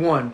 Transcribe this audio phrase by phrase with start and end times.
[0.00, 0.32] one.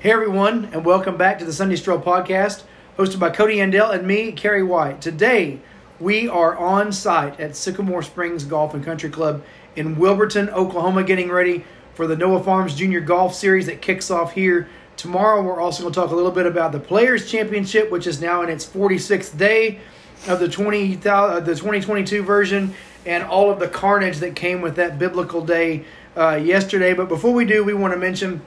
[0.00, 2.62] Hey everyone, and welcome back to the Sunday Stroll podcast,
[2.96, 5.02] hosted by Kody Andell and me, Kerry White.
[5.02, 5.60] Today,
[6.00, 9.42] we are on site at Sycamore Springs Golf and Country Club
[9.76, 11.64] in Wilburton, Oklahoma, getting ready
[11.94, 15.42] for the Noah Farms Junior Golf Series that kicks off here tomorrow.
[15.42, 18.42] We're also going to talk a little bit about the Players Championship, which is now
[18.42, 19.80] in its 46th day
[20.26, 24.76] of the 20 uh, the 2022 version, and all of the carnage that came with
[24.76, 25.84] that biblical day
[26.16, 26.94] uh, yesterday.
[26.94, 28.40] But before we do, we want to mention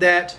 [0.00, 0.36] that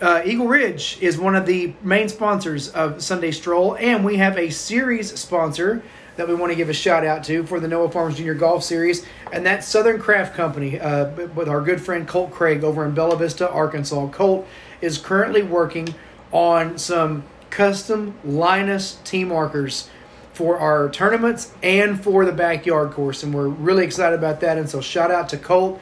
[0.00, 4.36] uh, Eagle Ridge is one of the main sponsors of Sunday Stroll, and we have
[4.36, 5.82] a series sponsor
[6.16, 8.62] that we want to give a shout out to for the Noah Farms Junior Golf
[8.62, 12.94] Series, and that's Southern Craft Company uh, with our good friend Colt Craig over in
[12.94, 14.08] Bella Vista, Arkansas.
[14.08, 14.46] Colt
[14.80, 15.94] is currently working
[16.32, 19.88] on some custom Linus tee markers
[20.34, 24.58] for our tournaments and for the backyard course, and we're really excited about that.
[24.58, 25.80] And so, shout out to Colt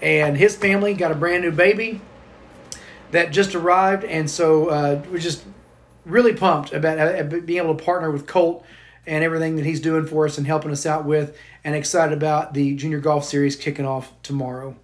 [0.00, 0.94] and his family.
[0.94, 2.00] Got a brand new baby
[3.16, 5.42] that just arrived, and so uh, we're just
[6.04, 8.62] really pumped about uh, being able to partner with Colt
[9.06, 12.52] and everything that he's doing for us and helping us out with, and excited about
[12.52, 14.76] the Junior Golf Series kicking off tomorrow.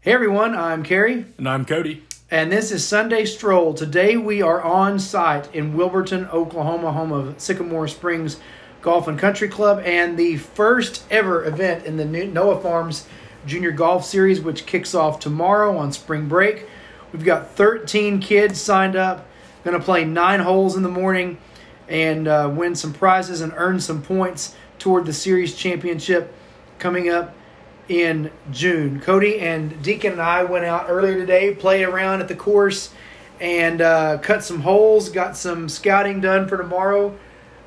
[0.00, 1.24] Hey everyone, I'm Kerry.
[1.38, 2.00] And I'm Kody.
[2.32, 3.74] And this is Sunday Stroll.
[3.74, 8.40] Today we are on site in Wilburton, Oklahoma, home of Sycamore Springs
[8.86, 13.08] Golf and Country Club, and the first ever event in the Noah Farms
[13.44, 16.68] Junior Golf Series, which kicks off tomorrow on spring break.
[17.12, 19.26] We've got 13 kids signed up,
[19.64, 21.38] going to play nine holes in the morning
[21.88, 26.32] and uh, win some prizes and earn some points toward the series championship
[26.78, 27.34] coming up
[27.88, 29.00] in June.
[29.00, 32.94] Kody and Deacon and I went out earlier today, played around at the course,
[33.40, 37.18] and uh, cut some holes, got some scouting done for tomorrow.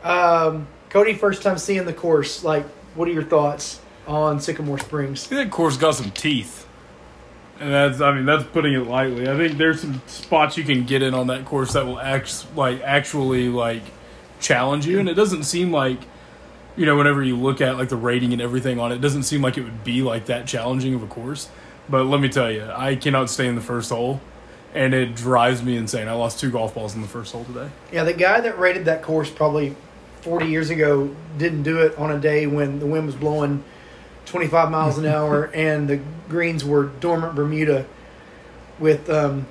[0.01, 2.43] Um, Kody, first time seeing the course.
[2.43, 5.25] Like, what are your thoughts on Sycamore Springs?
[5.25, 6.67] I think that course got some teeth.
[7.59, 9.29] And that's, I mean, that's putting it lightly.
[9.29, 12.45] I think there's some spots you can get in on that course that will act,
[12.55, 13.83] like actually like
[14.39, 15.99] challenge you, and it doesn't seem like,
[16.77, 19.23] you know, whenever you look at like the rating and everything on it, it doesn't
[19.23, 21.49] seem like it would be like that challenging of a course.
[21.89, 24.21] But let me tell you, I cannot stay in the first hole,
[24.73, 26.07] and it drives me insane.
[26.07, 27.69] I lost two golf balls in the first hole today.
[27.91, 29.75] Yeah, the guy that rated that course probably
[30.21, 33.63] 40 years ago didn't do it on a day when the wind was blowing
[34.25, 37.85] 25 miles an hour and the greens were dormant Bermuda
[38.77, 39.47] with um,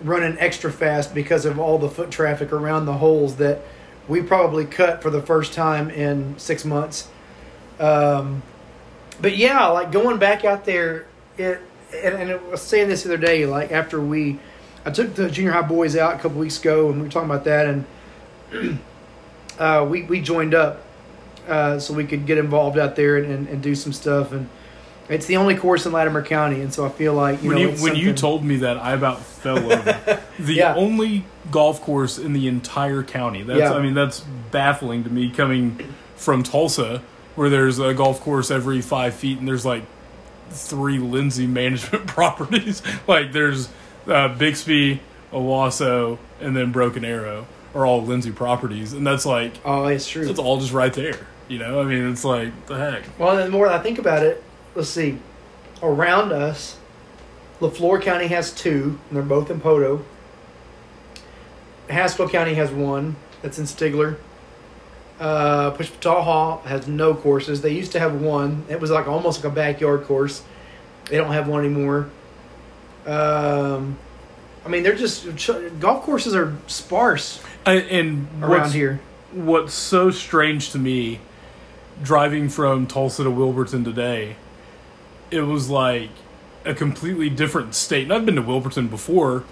[0.00, 3.60] running extra fast because of all the foot traffic around the holes that
[4.08, 7.08] we probably cut for the first time in six months.
[7.78, 8.42] Um,
[9.20, 11.06] but yeah, like going back out there,
[11.36, 11.60] it
[11.92, 14.38] and, and I was saying this the other day, like after we,
[14.84, 17.30] I took the junior high boys out a couple weeks ago, and we were talking
[17.30, 17.66] about that,
[18.52, 18.80] and
[19.58, 20.82] uh, we we joined up
[21.48, 24.32] uh, so we could get involved out there and, and, and, do some stuff.
[24.32, 24.48] And
[25.08, 27.70] it's the only course in Latimer County, and so I feel like you when know
[27.70, 30.20] you when you told me that, I about fell over.
[30.38, 30.74] the yeah.
[30.74, 33.42] only golf course in the entire county.
[33.42, 33.72] That's yeah.
[33.72, 35.78] I mean that's baffling to me coming
[36.16, 37.02] from Tulsa,
[37.36, 39.84] where there's a golf course every five feet, and there's like
[40.50, 42.82] three Lindsay management properties.
[43.06, 43.68] like there's
[44.08, 45.00] uh, Bixby,
[45.32, 50.28] Owasso, and then Broken Arrow are all Lindsay properties, and that's like oh, it's true.
[50.28, 51.26] It's all just right there.
[51.46, 53.04] You know, I mean, it's like the heck.
[53.18, 54.42] Well, the more I think about it,
[54.74, 55.18] let's see.
[55.82, 56.78] Around us,
[57.60, 60.02] Leflore County has two, and they're both in Poteau.
[61.90, 64.16] Haskell County has one that's in Stigler.
[65.20, 67.60] Uh, Pushmataha has no courses.
[67.60, 68.64] They used to have one.
[68.68, 70.42] It was like almost like a backyard course.
[71.10, 72.10] They don't have one anymore.
[73.06, 73.98] Um,
[74.64, 75.26] I mean, they're just
[75.78, 79.00] golf courses are sparse and around here.
[79.32, 81.20] What's so strange to me,
[82.02, 84.36] driving from Tulsa to Wilburton today,
[85.30, 86.10] it was like
[86.64, 88.04] a completely different state.
[88.04, 89.44] And I've been to Wilburton before,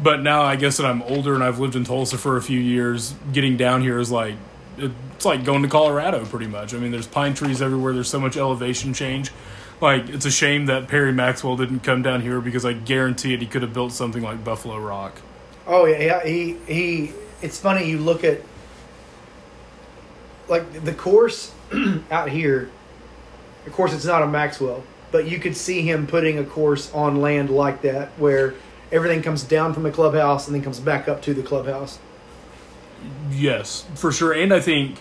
[0.00, 2.58] but now I guess that I'm older and I've lived in Tulsa for a few
[2.58, 3.14] years.
[3.32, 4.34] Getting down here is like
[4.78, 6.74] it's like going to Colorado pretty much.
[6.74, 7.92] I mean, there's pine trees everywhere.
[7.92, 9.30] There's so much elevation change.
[9.80, 13.40] Like it's a shame that Perry Maxwell didn't come down here because I guarantee it
[13.40, 15.20] he could have built something like Buffalo Rock.
[15.66, 17.12] Oh yeah, he he
[17.42, 18.40] it's funny you look at
[20.48, 21.52] like the course
[22.10, 22.70] out here.
[23.66, 27.20] Of course, it's not a Maxwell, but you could see him putting a course on
[27.20, 28.54] land like that, where
[28.90, 31.98] everything comes down from the clubhouse and then comes back up to the clubhouse.
[33.30, 34.98] Yes, for sure, and I think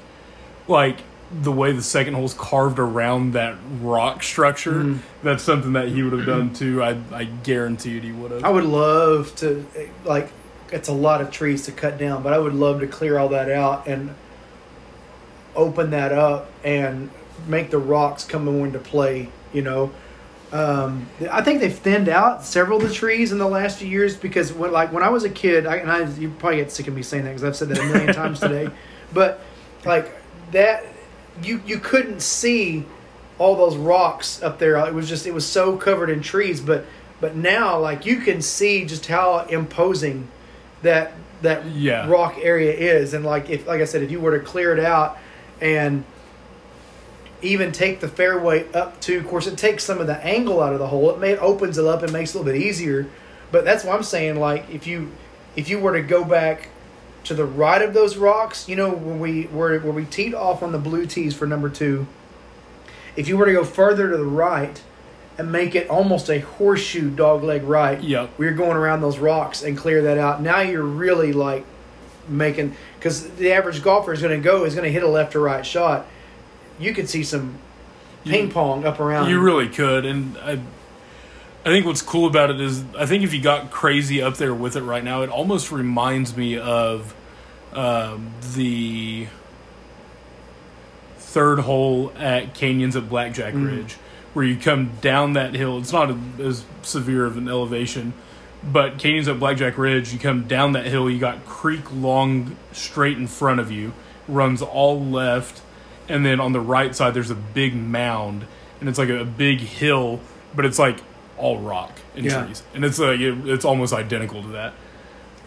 [0.68, 1.00] like
[1.32, 5.00] the way the second hole's carved around that rock structure, mm.
[5.24, 6.84] that's something that he would have done too.
[6.84, 8.44] I I guarantee he would have.
[8.44, 9.66] I would love to
[10.04, 10.30] like
[10.72, 13.30] it's a lot of trees to cut down, but I would love to clear all
[13.30, 14.14] that out and
[15.56, 17.10] open that up and
[17.48, 19.92] make the rocks come into play You know,
[20.52, 24.16] um, I think they've thinned out several of the trees in the last few years
[24.16, 26.88] because when like when I was a kid, I, and I you probably get sick
[26.88, 28.70] of me saying that because I've said that a million times today,
[29.14, 29.42] but
[29.86, 30.12] like
[30.52, 30.86] that
[31.44, 32.86] you you couldn't see
[33.38, 34.78] all those rocks up there.
[34.88, 36.86] It was just it was so covered in trees, but
[37.20, 40.30] but now like you can see just how imposing
[40.84, 42.10] that that Yeah.
[42.10, 44.84] rock area is, and like if like I said, if you were to clear it
[44.84, 45.18] out
[45.62, 46.04] and
[47.42, 50.74] even take the fairway up to, of course, it takes some of the angle out
[50.74, 51.12] of the hole.
[51.12, 53.08] It may it opens it up and makes it a little bit easier,
[53.52, 54.40] but that's what I'm saying.
[54.40, 55.12] Like if you
[55.56, 56.70] if you were to go back
[57.26, 60.64] to the right of those rocks, you know where we where where we teed off
[60.64, 62.08] on the blue tees for number two.
[63.16, 64.82] If you were to go further to the right
[65.38, 68.28] and make it almost a horseshoe dogleg right, Yeah.
[68.38, 70.42] we're going around those rocks and clear that out.
[70.42, 71.64] Now you're really like
[72.28, 75.36] making because the average golfer is going to go is going to hit a left
[75.36, 76.06] or right shot.
[76.80, 77.56] You could see some
[78.26, 79.30] ping pong up around.
[79.30, 80.60] You really could, and I,
[81.64, 84.54] I think what's cool about it is I think if you got crazy up there
[84.54, 87.14] with it right now, it almost reminds me of
[87.74, 89.28] um, the
[91.18, 93.92] third hole at Canyons at Blackjack Mm.
[94.34, 95.80] Where you come down that hill.
[95.80, 98.14] It's not a, as severe of an elevation,
[98.64, 101.10] but Canyons at Blackjack Ridge, you come down that hill.
[101.10, 103.94] You got creek long straight in front of you,
[104.28, 105.62] runs all left,
[106.08, 108.46] and then on the right side there's a big mound,
[108.80, 110.20] and it's like a, big hill,
[110.56, 111.00] but it's like
[111.38, 112.44] all rock and Yeah.
[112.44, 114.74] trees, and it's uh, like it, it's almost identical to that.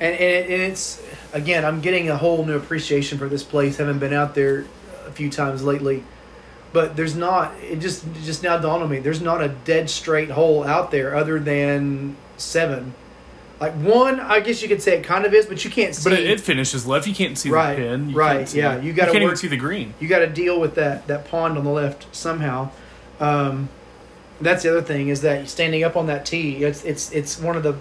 [0.01, 1.01] and, and, it, and it's
[1.33, 3.77] again, I'm getting a whole new appreciation for this place.
[3.77, 4.65] Haven't been out there
[5.07, 6.03] a few times lately,
[6.73, 7.53] but there's not.
[7.63, 8.99] It just it just now dawned on me.
[9.01, 12.95] There's not a dead straight hole out there other than seven.
[13.61, 16.09] Like one, I guess you could say it kind of is, but you can't see.
[16.09, 17.07] But it, it finishes left.
[17.07, 18.11] You can't see Right, the pin.
[18.11, 19.93] You right, yeah, you gotta can't work- even see the green.
[20.01, 22.71] you got to deal with that that pond on the left somehow.
[23.21, 23.69] Um,
[24.41, 27.55] that's the other thing is that standing up on that tee, it's it's it's one
[27.57, 27.75] of the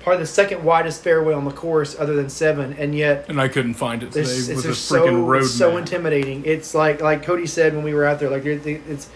[0.00, 3.48] probably the second widest fairway on the course, other than seven, and yet And I
[3.48, 6.44] couldn't find it today It's, with it's a just freaking so road it's so intimidating.
[6.44, 9.10] It's like like Kody said when we were out there, like it's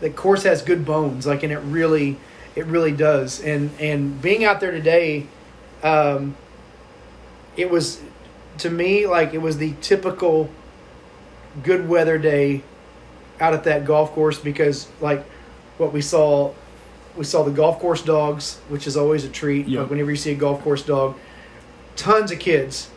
[0.00, 2.18] the course has good bones, like and it really
[2.54, 3.40] it really does.
[3.40, 5.26] And and being out there today,
[5.82, 6.36] um,
[7.56, 8.00] it was
[8.58, 10.50] to me like it was the typical
[11.62, 12.62] good weather day
[13.40, 15.24] out at that golf course because like
[15.78, 16.52] what we saw
[17.16, 19.80] we saw the golf course dogs which is always a treat Yeah.
[19.80, 21.16] like whenever you see a golf course dog
[21.96, 22.90] tons of kids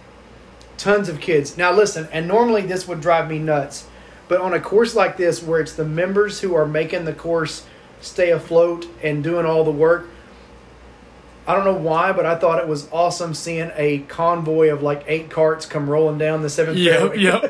[0.77, 3.87] tons of kids now listen and normally this would drive me nuts
[4.27, 7.65] but on a course like this where it's the members who are making the course
[8.01, 10.07] stay afloat and doing all the work
[11.47, 15.03] I don't know why, but I thought it was awesome seeing a convoy of like
[15.07, 17.41] eight carts come rolling down the seventh Yep, yep.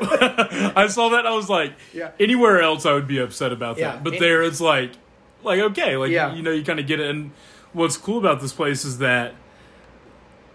[0.74, 1.26] I saw that.
[1.26, 2.12] I was like, Yeah.
[2.18, 4.92] anywhere else I would be upset about Yeah, that, but it- there it's like,
[5.42, 6.34] like okay, like Yeah.
[6.34, 7.10] you know, you kind of get it.
[7.10, 7.30] And
[7.72, 9.34] what's cool about this place is that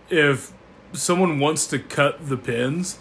[0.10, 0.52] if
[0.94, 2.98] someone wants to cut the pins,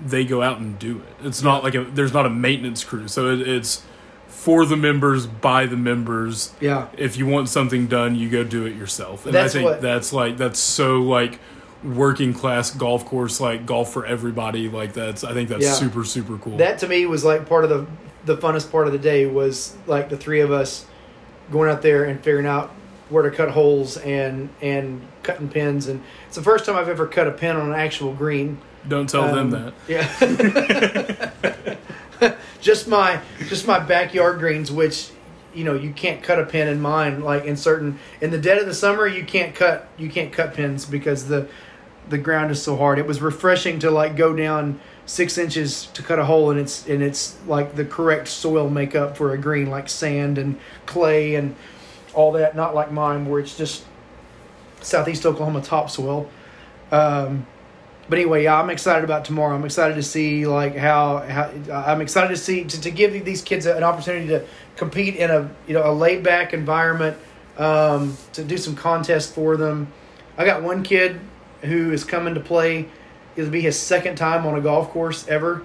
[0.00, 1.26] they go out and do it.
[1.26, 3.82] It's not like a there's not a maintenance crew, so it, it's
[4.28, 6.54] for the members by the members.
[6.60, 6.88] Yeah.
[6.96, 9.26] If you want something done, you go do it yourself.
[9.26, 11.38] And That's I think what- that's like that's so like
[11.82, 15.72] working class golf course like golf for everybody like that's I think that's Yeah.
[15.72, 16.56] super super cool.
[16.58, 17.86] That to me was like part of the
[18.26, 20.84] the funnest part of the day was like the three of us
[21.50, 22.70] going out there and figuring out
[23.08, 27.06] where to cut holes and and cutting pins and it's the first time I've ever
[27.06, 28.58] cut a pin on an actual green.
[28.88, 29.74] Don't tell them Um, that.
[32.20, 32.36] Yeah.
[32.60, 35.10] just my just my backyard greens, which
[35.54, 37.22] you know you can't cut a pin in mine.
[37.22, 40.54] Like in certain in the dead of the summer, you can't cut you can't cut
[40.54, 41.48] pins because the
[42.08, 42.98] the ground is so hard.
[42.98, 44.80] It was refreshing to like go down
[45.10, 49.16] six inches to cut a hole, and it's and it's like the correct soil makeup
[49.16, 51.56] for a green, like sand and clay and
[52.14, 52.54] all that.
[52.54, 53.84] Not like mine, where it's just
[54.80, 56.30] southeast Oklahoma topsoil.
[56.92, 57.44] Um,
[58.08, 59.54] but anyway, yeah, I'm excited about tomorrow.
[59.54, 63.42] I'm excited to see like how, how I'm excited to see to, to give these
[63.42, 67.16] kids an opportunity to compete in a you know a laid back environment,
[67.58, 69.92] um, to do some contests for them.
[70.38, 71.18] I got one kid
[71.62, 72.88] who is coming to play.
[73.36, 75.62] It'll be his second time on a golf course ever.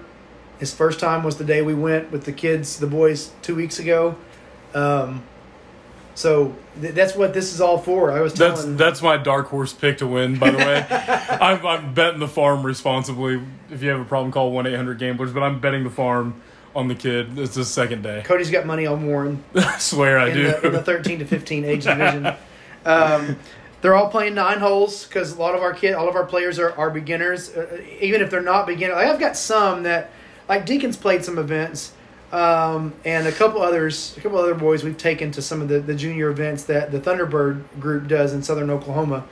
[0.58, 3.78] His first time was the day we went with the kids, the boys, two weeks
[3.78, 4.16] ago.
[4.74, 5.22] Um,
[6.14, 8.10] so th- that's what this is all for.
[8.10, 10.38] I was That's telling that's my dark horse pick to win.
[10.38, 13.42] By the way, I'm, I'm betting the farm responsibly.
[13.70, 15.32] If you have a problem, call one eight hundred gamblers.
[15.32, 16.40] But I'm betting the farm
[16.74, 17.38] on the kid.
[17.38, 18.22] It's his second day.
[18.24, 19.44] Kody's got money on Warren.
[19.54, 20.42] I swear I in do.
[20.44, 22.34] the, in the 13 to 15 age division.
[22.86, 23.36] Um,
[23.86, 26.58] they're all playing nine holes because a lot of our kid, all of our players
[26.58, 27.50] are, are beginners.
[27.50, 30.10] Uh, even if they're not beginners, like I've got some that,
[30.48, 31.92] like Deacons played some events,
[32.32, 35.78] um, and a couple others, a couple other boys we've taken to some of the,
[35.78, 39.24] the junior events that the Thunderbird group does in Southern Oklahoma.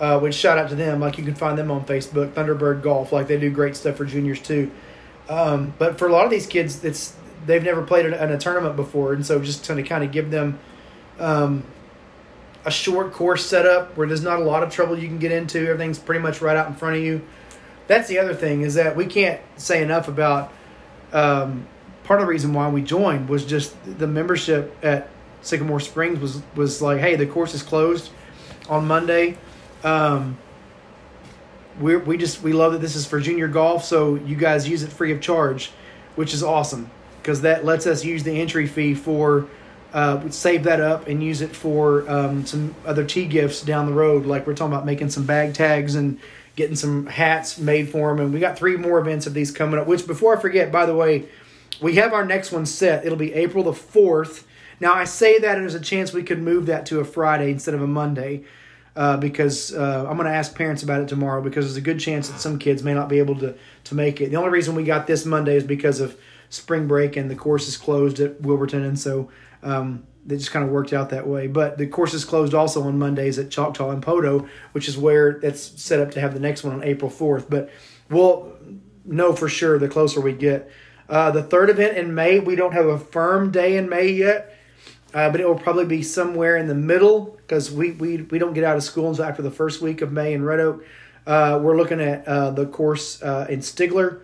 [0.00, 1.00] Uh, which shout out to them.
[1.00, 3.12] Like you can find them on Facebook, Thunderbird Golf.
[3.12, 4.70] Like they do great stuff for juniors too.
[5.28, 7.14] Um, but for a lot of these kids, it's
[7.44, 10.10] they've never played in a, in a tournament before, and so just to kind of
[10.10, 10.58] give them
[11.20, 11.64] um,
[12.64, 15.60] a short course setup where there's not a lot of trouble you can get into.
[15.68, 17.22] Everything's pretty much right out in front of you.
[17.86, 20.52] That's the other thing is that we can't say enough about.
[21.12, 21.66] Um,
[22.04, 25.08] part of the reason why we joined was just the membership at
[25.42, 28.10] Sycamore Springs was was like, hey, the course is closed
[28.68, 29.36] on Monday.
[29.82, 30.38] Um,
[31.80, 34.82] we we just we love that this is for junior golf, so you guys use
[34.82, 35.70] it free of charge,
[36.16, 36.90] which is awesome
[37.20, 39.46] because that lets us use the entry fee for
[39.94, 43.92] uh, save that up and use it for um, some other tea gifts down the
[43.92, 44.26] road.
[44.26, 46.18] Like we're talking about making some bag tags and
[46.56, 48.18] getting some hats made for them.
[48.18, 49.86] And we got three more events of these coming up.
[49.86, 51.28] Which before I forget, by the way,
[51.80, 53.06] we have our next one set.
[53.06, 54.48] It'll be April the fourth.
[54.80, 57.52] Now I say that and there's a chance we could move that to a Friday
[57.52, 58.44] instead of a Monday.
[58.96, 61.98] Uh, because uh, I'm going to ask parents about it tomorrow because there's a good
[61.98, 64.30] chance that some kids may not be able to, to make it.
[64.30, 66.16] The only reason we got this Monday is because of
[66.48, 69.30] spring break and the course is closed at Wilburton, and so
[69.64, 71.46] um, just kind of worked out that way.
[71.46, 75.28] But the course is closed also on Mondays at Choctaw and Poteau, which is where
[75.28, 77.48] it's set up to have the next one on April 4th.
[77.48, 77.70] But
[78.08, 78.52] we'll
[79.04, 80.70] know for sure the closer we get.
[81.08, 84.50] Uh, the third event in May, we don't have a firm day in May yet.
[85.12, 88.52] Uh, but it will probably be somewhere in the middle because we, we, we don't
[88.52, 90.84] get out of school until after the first week of May in Red Oak.
[91.24, 94.22] Uh, we're looking at uh, the course uh, in Stigler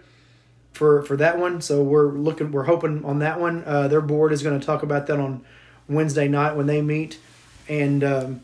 [0.73, 1.61] for for that one.
[1.61, 3.65] So we're looking, we're hoping on that one.
[3.65, 5.45] Uh, their board is going to talk about that on
[5.89, 7.19] Wednesday night when they meet.
[7.69, 8.41] And um,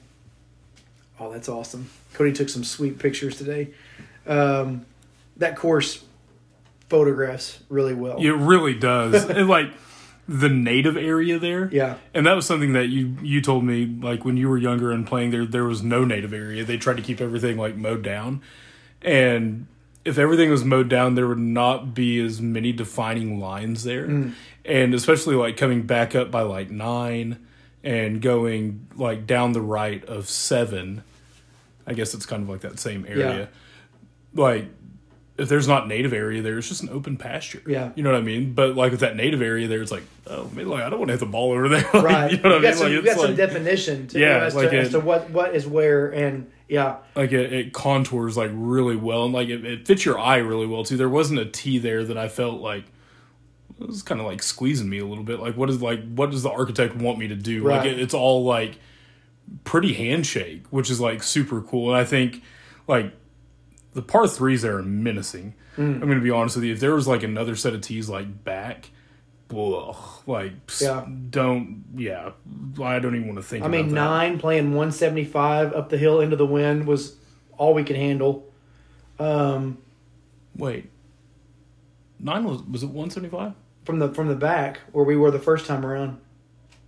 [1.19, 1.91] oh, that's awesome!
[2.15, 3.69] Kody took some sweet pictures today.
[4.27, 4.87] Um,
[5.37, 6.05] that course
[6.89, 8.19] photographs really well.
[8.19, 9.25] It really does.
[9.29, 9.71] and like
[10.29, 11.69] the native area there.
[11.73, 11.97] Yeah.
[12.15, 15.07] And that was something that you you told me like when you were younger and
[15.07, 16.65] playing there there was no native area.
[16.65, 18.43] They tried to keep everything like mowed down.
[19.03, 19.67] And
[20.07, 24.07] if everything was mowed down there would not be as many defining lines there.
[24.07, 24.33] Mm.
[24.65, 27.45] And especially like coming back up by like 9
[27.83, 31.03] and going like down the right of 7.
[31.89, 33.49] I guess it's kind of like that same area.
[34.33, 34.67] Like
[35.39, 37.63] if there's not native area there, it's just an open pasture.
[37.67, 37.91] Yeah.
[37.95, 38.55] You know what I mean?
[38.55, 41.09] But like with that native area there, it's like, oh, maybe like I don't want
[41.09, 41.83] to hit the ball over there.
[41.95, 42.31] Like, Right.
[42.31, 42.75] You know what I got mean?
[42.75, 45.55] some, Like you got some definition to, Yeah, as, like to, as to what, what
[45.55, 46.13] is where.
[46.13, 46.97] And yeah.
[47.15, 50.67] like it, it contours like really well and like it, it fits your eye really
[50.67, 50.97] well too.
[50.97, 52.85] There wasn't a tee there that I felt like
[53.81, 55.41] it was kind of like squeezing me a little bit.
[55.41, 57.69] Like what is like what does the architect want me to do?
[57.69, 58.79] Like it, it's all like
[59.65, 61.91] pretty handshake, which is like super cool.
[61.91, 62.43] And I think
[62.89, 63.13] like
[63.93, 65.55] the par threes there are menacing.
[65.77, 66.03] Mm.
[66.03, 66.73] I'm gonna be honest with you.
[66.73, 68.91] If there was like another set of tees like back,
[69.55, 71.07] ugh, like Yeah.
[71.31, 72.31] don't yeah.
[72.83, 73.65] I don't even want to think.
[73.65, 73.95] I mean, about that.
[73.95, 77.17] nine playing 175 up the hill into the wind was
[77.59, 78.45] all we could handle.
[79.19, 79.79] Um,
[80.57, 80.91] Wait,
[82.19, 83.53] nine was was it 175?
[83.85, 86.19] from the from the back where we were the first time around,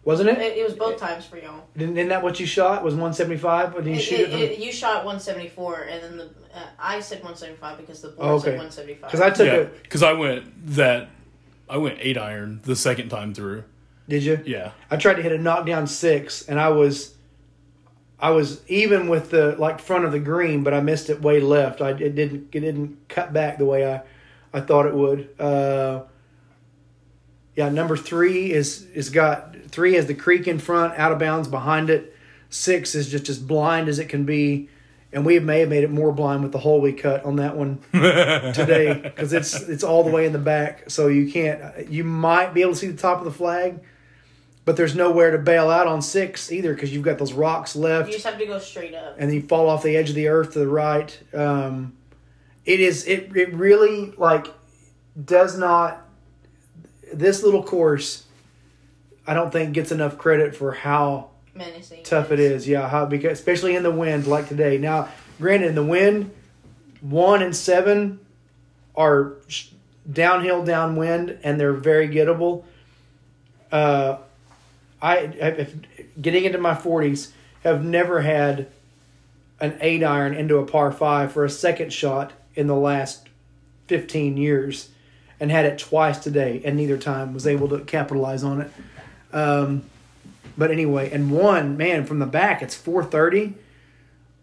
[0.04, 0.38] wasn't it?
[0.38, 1.62] It, it was both times for y'all.
[1.76, 2.82] Didn't, isn't that what you shot?
[2.82, 3.76] Was 175?
[3.76, 4.52] Or did you It- shoot it- it?
[4.52, 8.38] it- you shot 174, and then the uh, I said 175 because the board Oh,
[8.38, 9.02] said 175.
[9.10, 9.82] Because I took yeah, it.
[9.82, 11.08] because I went that
[11.68, 13.64] I went eight iron the second time through.
[14.08, 14.40] Did you?
[14.44, 17.14] Yeah, I tried to hit a knockdown six, and I was,
[18.18, 21.40] I was even with the like front of the green, but I missed it way
[21.40, 21.82] left.
[21.82, 24.02] I it didn't it didn't cut back the way I,
[24.52, 25.28] I thought it would.
[25.38, 26.02] Uh,
[27.54, 31.48] yeah, number three is is got three has the creek in front, out of bounds
[31.48, 32.14] behind it.
[32.50, 34.70] Six is just as blind as it can be,
[35.12, 37.56] and we may have made it more blind with the hole we cut on that
[37.56, 41.88] one today because it's it's all the way in the back, so you can't.
[41.90, 43.80] You might be able to see the top of the flag,
[44.64, 48.08] but there's nowhere to bail out on six either because you've got those rocks left,
[48.08, 49.16] you just have to go straight up.
[49.18, 51.18] and then you fall off the edge of the earth to the right.
[51.32, 51.96] Um,
[52.66, 54.46] it is it it really like
[55.24, 56.04] does not.
[57.10, 58.26] This little course,
[59.26, 62.04] I don't think gets enough credit for how Menacing.
[62.04, 62.66] tough it is.
[62.66, 64.78] Yeah, how because especially in the wind like today.
[64.78, 66.30] Now, granted, in the wind,
[67.00, 68.20] one and seven
[68.96, 69.68] are sh-
[70.10, 72.64] downhill downwind, and they're very gettable.
[73.70, 74.18] Uh,
[75.02, 75.74] I if,
[76.20, 77.32] getting into my forties
[77.64, 78.68] have never had
[79.60, 83.28] an eight iron into a par five for a second shot in the last
[83.86, 84.88] fifteen years,
[85.38, 88.70] and had it twice today, and neither time was able to capitalize on it.
[89.32, 89.82] Um,
[90.58, 93.54] but anyway, and one man from the back, it's four thirty,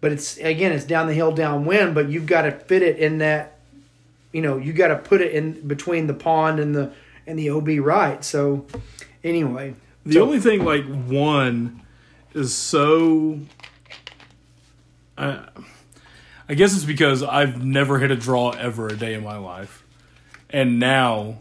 [0.02, 3.20] but it's again it's down the hill downwind, but you've got to fit it in
[3.20, 3.60] that,
[4.32, 6.92] you know, you got to put it in between the pond and the
[7.28, 8.24] and the OB right.
[8.24, 8.66] So
[9.24, 11.82] anyway, The So- only thing, like one,
[12.34, 13.40] is so.
[15.18, 15.48] I,
[16.48, 19.84] I guess it's because I've never hit a draw ever a day in my life,
[20.50, 21.40] and now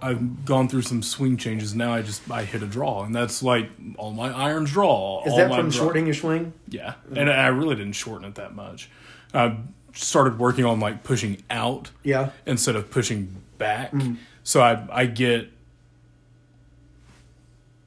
[0.00, 1.74] I've gone through some swing changes.
[1.74, 5.22] Now I just I hit a draw, and that's like all my irons draw.
[5.26, 6.52] is that from draw- shortening your swing?
[6.68, 8.88] Yeah, and I really didn't shorten it that much.
[9.34, 9.56] I
[9.94, 12.30] started working on like pushing out Yeah.
[12.46, 13.92] instead of pushing back.
[13.92, 14.16] Mm.
[14.44, 15.50] So I I get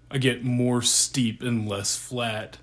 [0.10, 2.58] I get more steep and less flat,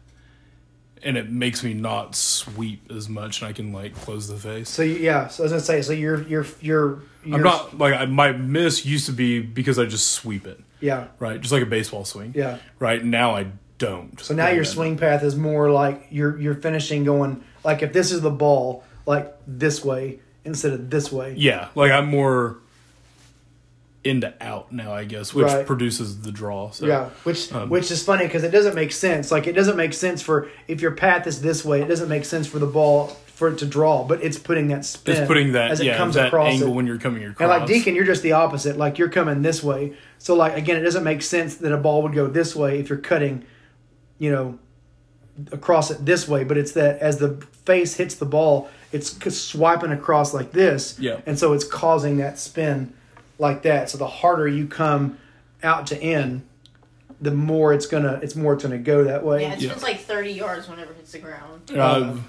[1.03, 4.69] and it makes me not sweep as much, and I can like close the face.
[4.69, 7.79] So you, yeah, so I was gonna say, so you're you're you're, you're I'm not
[7.79, 11.53] like I, my miss used to be because I just sweep it yeah right, just
[11.53, 12.33] like a baseball swing.
[12.35, 12.59] yeah.
[12.79, 14.19] Right now I don't.
[14.21, 18.13] So now your swing path is more like you're you're finishing going like if this
[18.13, 21.35] is the ball like this way instead of this way.
[21.37, 22.59] Yeah, like I'm more
[24.09, 25.67] into out now, I guess, which Right.
[25.67, 26.71] produces the draw.
[26.71, 26.87] So.
[26.87, 29.31] Yeah, which Um, which is funny because it doesn't make sense.
[29.31, 32.25] Like it doesn't make sense for if your path is this way, it doesn't make
[32.25, 34.03] sense for the ball for it to draw.
[34.03, 35.17] But it's putting that spin.
[35.17, 36.75] It's putting that as it yeah comes that across angle it.
[36.75, 37.41] when you're coming across.
[37.41, 38.77] And like Deacon, you're just the opposite.
[38.77, 39.93] Like you're coming this way.
[40.19, 42.89] So like again, it doesn't make sense that a ball would go this way if
[42.89, 43.45] you're cutting,
[44.19, 44.59] you know,
[45.53, 46.43] across it this way.
[46.45, 50.97] But it's that as the face hits the ball, it's swiping across like this.
[50.99, 51.21] Yeah.
[51.27, 52.93] And so it's causing that spin
[53.39, 53.91] like that.
[53.91, 55.19] So the harder you come
[55.63, 56.45] out to in,
[57.21, 59.43] the more it's gonna it's more it's gonna go that way.
[59.43, 59.69] Yeah, it's Yeah.
[59.71, 61.63] spins like 30 yards whenever it hits the ground.
[61.77, 62.23] I've,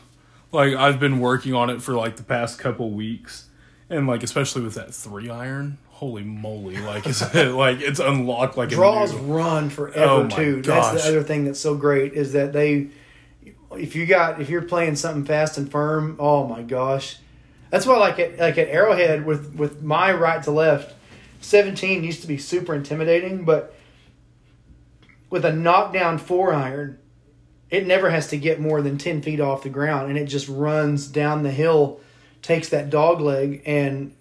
[0.51, 3.45] like I've been working on it for like the past couple weeks,
[3.89, 5.77] and like especially with that three iron.
[5.89, 6.77] Holy moly!
[6.77, 10.61] Like it's like it's unlocked like draws a new, run forever Oh my too.
[10.61, 12.87] That's the other thing that's so great is that they,
[13.75, 17.17] if you got if you're playing something fast and firm, oh my gosh,
[17.69, 20.95] that's why like at like at Arrowhead with with my right to left,
[21.41, 23.75] seventeen used to be super intimidating, but
[25.29, 26.97] with a knockdown four iron,
[27.69, 30.47] it never has to get more than ten feet off the ground, and it just
[30.47, 31.99] runs down the hill,
[32.41, 34.13] takes that dog leg and.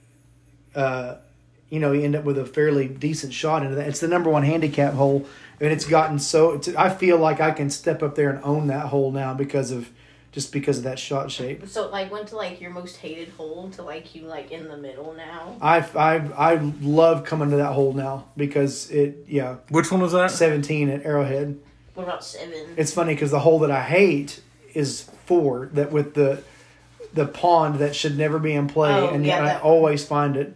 [0.75, 1.17] Uh,
[1.71, 3.89] you know, you end up with a fairly decent shot into that.
[3.89, 5.27] It's the number one handicap hole,
[5.61, 6.53] and it's gotten so.
[6.53, 9.71] It's, I feel like I can step up there and own that hole now because
[9.71, 9.91] of
[10.39, 11.67] just because of that shot shape.
[11.67, 14.69] So it, like went to like your most hated hole to like you like in
[14.69, 15.57] the middle now.
[15.61, 16.15] I I
[16.53, 20.31] I love coming to that hole now because it yeah Which one was that?
[20.31, 21.59] seventeen at Arrowhead.
[21.95, 22.75] What about seven?
[22.77, 24.41] It's funny because the hole that I hate
[24.75, 26.45] is four that with the
[27.15, 30.37] the pond that should never be in play, Oh, and yeah, yet I always find
[30.37, 30.55] it.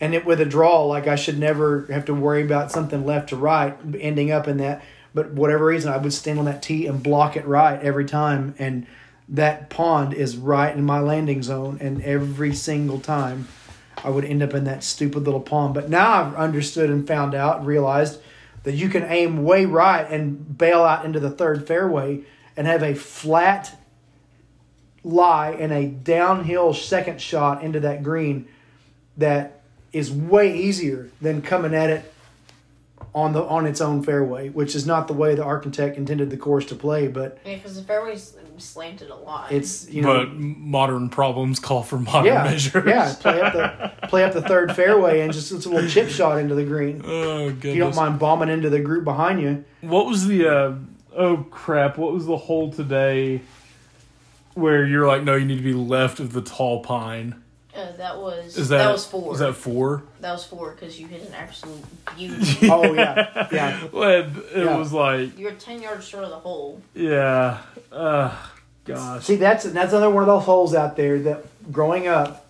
[0.00, 3.28] And it with a draw, like I should never have to worry about something left
[3.28, 4.82] to right ending up in that.
[5.14, 8.56] But whatever reason, I would stand on that tee and block it right every time,
[8.58, 8.88] and
[9.28, 13.48] that pond is right in my landing zone, and every single time.
[14.02, 15.72] I would end up in that stupid little pond.
[15.72, 18.20] But now I've understood and found out and realized
[18.64, 22.22] that you can aim way right and bail out into the third fairway
[22.56, 23.78] and have a flat
[25.04, 28.48] lie and a downhill second shot into that green
[29.16, 32.13] that is way easier than coming at it
[33.14, 36.36] on the on its own fairway, which is not the way the architect intended the
[36.36, 39.50] course to play, but Yeah, because the fairway's slanted a lot.
[39.50, 42.84] it's you know but modern problems call for modern yeah, measures.
[42.86, 46.08] yeah, play up the play up the third fairway and just it's a little chip
[46.08, 47.02] shot into the green.
[47.04, 47.64] Oh goodness.
[47.64, 50.74] If you don't mind bombing into the group behind you, What was the uh
[51.16, 53.40] oh crap, what was the hole today
[54.54, 57.42] where you're like, no, you need to be left of the tall pine?
[57.76, 59.32] Uh, that was Is that, that, was four.
[59.34, 60.02] Is that four?
[60.20, 61.82] That was four because you hit an absolute
[62.16, 62.68] beauty.
[62.70, 63.86] oh yeah, yeah.
[63.92, 64.76] Well, it Yeah.
[64.76, 66.80] was like You're ten yards short of the hole.
[66.94, 67.58] yeah.
[67.92, 68.34] Uh
[68.84, 69.24] gosh.
[69.24, 72.46] See, that's that's another one of those holes out there that growing up,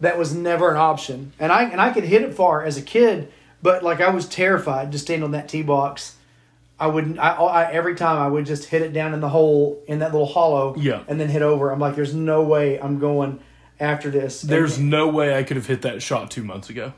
[0.00, 1.32] that was never an option.
[1.38, 4.26] And I and I could hit it far as a kid, but like I was
[4.26, 6.16] terrified to stand on that tee box.
[6.80, 7.20] I wouldn't.
[7.20, 10.10] I, I every time I would just hit it down in the hole in that
[10.12, 10.74] little hollow.
[10.76, 11.04] Yeah.
[11.06, 11.70] And then hit over.
[11.70, 13.38] I'm like, there's no way I'm going
[13.80, 14.42] after this.
[14.42, 16.92] And, There's no way I could have hit that shot two months ago.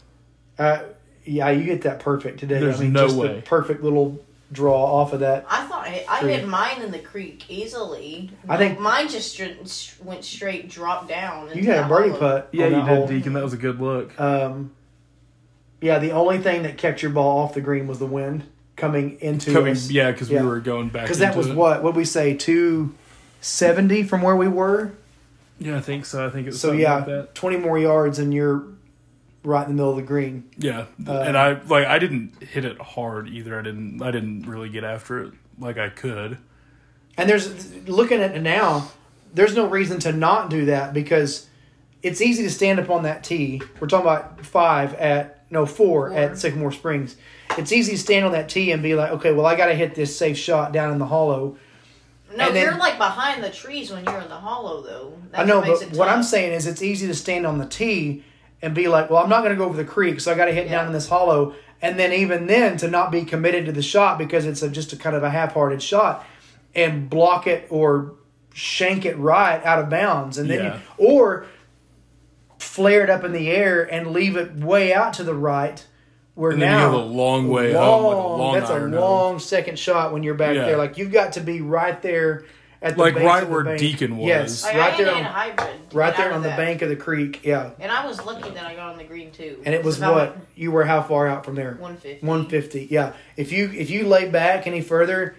[0.58, 0.80] uh,
[1.24, 2.60] yeah, you get that perfect today.
[2.60, 3.34] There's I mean, no just way.
[3.36, 5.44] The perfect little draw off of that.
[5.50, 8.30] I thought I, I hit mine in the creek easily.
[8.48, 11.50] I think- mine just str- went straight, dropped down.
[11.52, 12.20] You had a birdie hollow.
[12.20, 12.48] putt.
[12.52, 13.06] Yeah, you did, hole.
[13.08, 13.32] Deacon.
[13.32, 14.18] That was a good look.
[14.20, 14.70] Um,
[15.80, 18.44] yeah, the only thing that kept your ball off the green was the wind
[18.76, 19.90] coming into Coming, us.
[19.90, 20.42] yeah, because Yeah.
[20.42, 21.04] we were going back.
[21.06, 21.56] because that was it.
[21.56, 22.94] what what we say two
[23.40, 24.92] seventy from where we were.
[25.58, 26.26] Yeah, I think so.
[26.26, 27.34] I think it's So yeah, like that.
[27.34, 28.64] twenty more yards and you're
[29.42, 30.44] right in the middle of the green.
[30.58, 33.58] Yeah, Uh, and I like I didn't hit it hard either.
[33.58, 34.02] I didn't.
[34.02, 36.38] I didn't really get after it like I could.
[37.16, 38.90] And there's looking at it now,
[39.32, 41.48] there's no reason to not do that because
[42.02, 43.62] it's easy to stand up on that tee.
[43.80, 46.12] We're talking about five at no four, Four.
[46.18, 47.16] at Sycamore Springs.
[47.56, 49.74] It's easy to stand on that tee and be like, okay, well, I got to
[49.74, 51.56] hit this safe shot down in the hollow.
[52.36, 55.18] No, And you're like behind the trees when you're in the hollow, though.
[55.30, 57.66] That's I know, what but what I'm saying is, it's easy to stand on the
[57.66, 58.24] tee
[58.62, 60.46] and be like, well, I'm not going to go over the creek, so I got
[60.46, 63.72] to hit down in this hollow, and then even then to not be committed to
[63.72, 66.24] the shot because it's a, just a kind of a half-hearted shot,
[66.74, 68.14] and block it or
[68.54, 70.74] shank it right out of bounds, and then Yeah.
[70.98, 71.46] you, or
[72.58, 75.86] flare it up in the air and leave it way out to the right.
[76.36, 78.74] Where And then you now have a long way home with a long that's a
[78.74, 79.00] iron home.
[79.00, 80.66] long second shot when you're back Yeah.
[80.66, 80.76] there.
[80.76, 82.44] Like you've got to be right there
[82.82, 83.80] at the Like base right of the where bank.
[83.80, 84.26] Deacon was.
[84.28, 85.68] Yes, Like, right I there on, hybrid.
[85.94, 86.58] right there on the that.
[86.58, 87.40] bank of the creek.
[87.42, 89.62] Yeah, And I was lucky that I got on the green too.
[89.64, 91.72] and it was Because if I what went you were how far out from there?
[91.80, 92.26] 150.
[92.26, 92.86] One fifty.
[92.90, 93.12] Yeah.
[93.38, 95.36] If you if you lay back any further,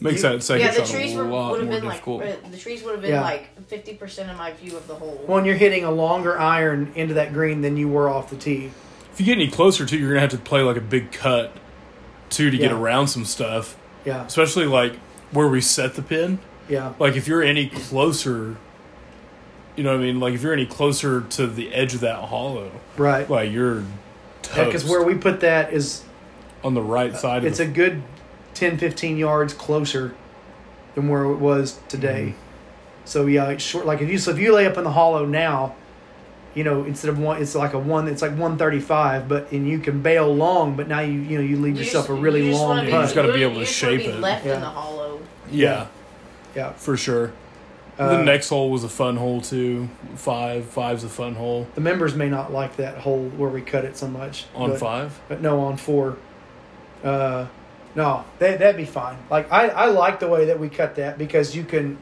[0.00, 1.88] Makes You- that second Yeah, the shot trees a were, lot would have more been
[1.88, 2.20] difficult.
[2.22, 3.20] like uh, the trees would have been Yeah.
[3.22, 5.22] like fifty percent of my view of the hole.
[5.26, 8.72] when you're hitting a longer iron into that green than you were off the tee.
[9.14, 11.52] If you get any closer to, you're gonna have to play like a big cut
[12.30, 13.76] too to get around some stuff.
[14.04, 14.24] Yeah.
[14.26, 14.96] Especially like
[15.30, 16.40] where we set the pin.
[16.68, 16.94] Yeah.
[16.98, 18.56] Like if you're any closer,
[19.76, 20.18] you know what I mean.
[20.18, 23.30] Like if you're any closer to the edge of that hollow, Right.
[23.30, 23.84] like you're
[24.42, 26.02] Because where we put that is
[26.64, 27.44] on the right side.
[27.44, 28.02] it's of a the, good
[28.54, 30.14] 10, 15 yards closer
[30.96, 32.34] than where it was today.
[32.34, 32.38] Mm-hmm.
[33.04, 33.86] So yeah, it's short.
[33.86, 35.76] Like if you so if you lay up in the hollow now,
[36.54, 38.08] you know instead of one, it's like a one.
[38.08, 41.38] It's like one thirty five, but and you can bail long, but now you you
[41.38, 43.42] know you leave You yourself just- a really you long wanna You just gotta be
[43.42, 44.20] able you to just wanna shape be it.
[44.20, 44.54] Left Yeah.
[44.54, 45.20] in the hollow.
[45.50, 45.86] yeah,
[46.54, 46.72] Yeah.
[46.72, 47.32] for sure.
[47.96, 49.88] Uh, the next hole was a fun hole too.
[50.16, 53.84] Five, five's a fun hole The members may not like that hole where we cut
[53.84, 55.20] it so much on but, five.
[55.28, 56.16] but no on four.
[57.04, 57.46] Uh,
[57.94, 59.16] no, that that'd be fine.
[59.30, 61.98] Like I I like the way that we cut that because you can.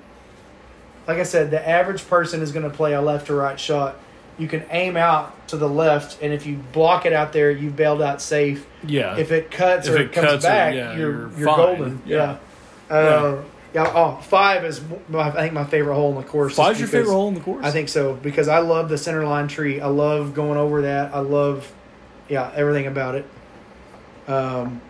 [1.06, 3.96] Like I said, the average person is going to play a left or right shot.
[4.38, 7.76] You can aim out to the left, and if you block it out there, you've
[7.76, 8.66] bailed out safe.
[8.86, 11.38] Yeah, If it cuts If or it it comes cuts or- back, yeah, you're you're
[11.38, 12.02] you're, golden.
[12.06, 12.38] Yeah.
[12.90, 12.96] Yeah.
[12.96, 13.42] Uh,
[13.74, 13.92] yeah.
[13.94, 16.54] Oh, five is my, I think my favorite hole in the course.
[16.56, 17.64] five's your favorite hole in the course.
[17.64, 19.80] I think so because I love the center line tree.
[19.80, 21.14] I love going over that.
[21.14, 21.70] I love,
[22.28, 23.24] yeah, everything about it.
[24.28, 24.80] Um,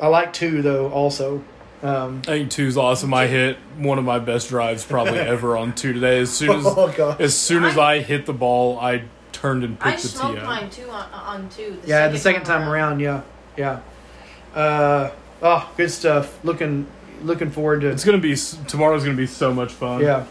[0.00, 1.42] I like two though also.
[1.82, 3.12] Um, I think two's awesome.
[3.12, 6.20] I hit one of my best drives probably ever on two today.
[6.20, 7.20] As soon as oh god.
[7.20, 10.40] as soon as I hit the ball, I turned and I picked the smoked tee
[10.40, 10.46] up.
[10.46, 11.76] mine too on, on two.
[11.82, 13.22] The Yeah, the second time around, yeah,
[13.56, 13.80] yeah.
[14.54, 15.10] Uh,
[15.42, 16.42] oh, good stuff.
[16.44, 16.86] Looking,
[17.22, 17.88] looking forward to.
[17.88, 18.36] It's gonna be
[18.68, 20.02] tomorrow's gonna be so much fun.
[20.02, 20.24] Yeah.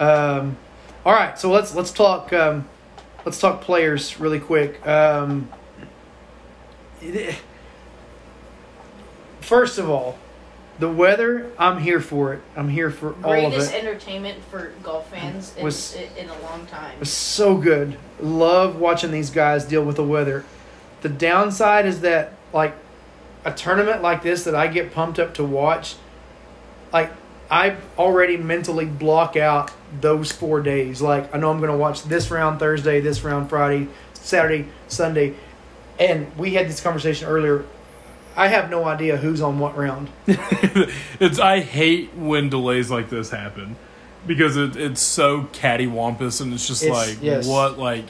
[0.00, 0.56] Um,
[1.04, 2.66] all right, so let's let's talk um,
[3.26, 4.86] let's talk players really quick.
[4.86, 5.50] Um,
[7.02, 7.36] it-
[9.40, 10.18] first of all,
[10.78, 11.50] the weather.
[11.58, 12.40] I'm here for it.
[12.56, 13.84] I'm here for all of Greatest it.
[13.84, 16.98] entertainment for golf fans in, Was- in a long time.
[17.00, 17.98] Was so good.
[18.20, 20.44] Love watching these guys deal with the weather.
[21.00, 22.74] The downside is that like
[23.44, 25.96] a tournament like this that I get pumped up to watch,
[26.92, 27.12] like
[27.50, 31.00] I already mentally block out those four days.
[31.00, 35.34] Like I know I'm going to watch this round Thursday, this round Friday, Saturday, Sunday,
[35.98, 37.64] and we had this conversation earlier.
[38.38, 40.08] I have no idea who's on what round.
[40.26, 43.76] it's I hate when delays like this happen
[44.26, 47.46] because it, it's so cattywampus and it's just It's- like yes.
[47.46, 48.04] what like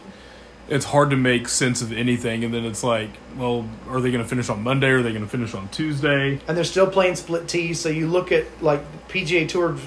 [0.69, 4.23] it's hard to make sense of anything and then it's like well are they going
[4.23, 7.17] to finish on Monday are they going to finish on Tuesday and they're still playing
[7.17, 7.81] split tees.
[7.81, 9.79] So you look at like PGA Tour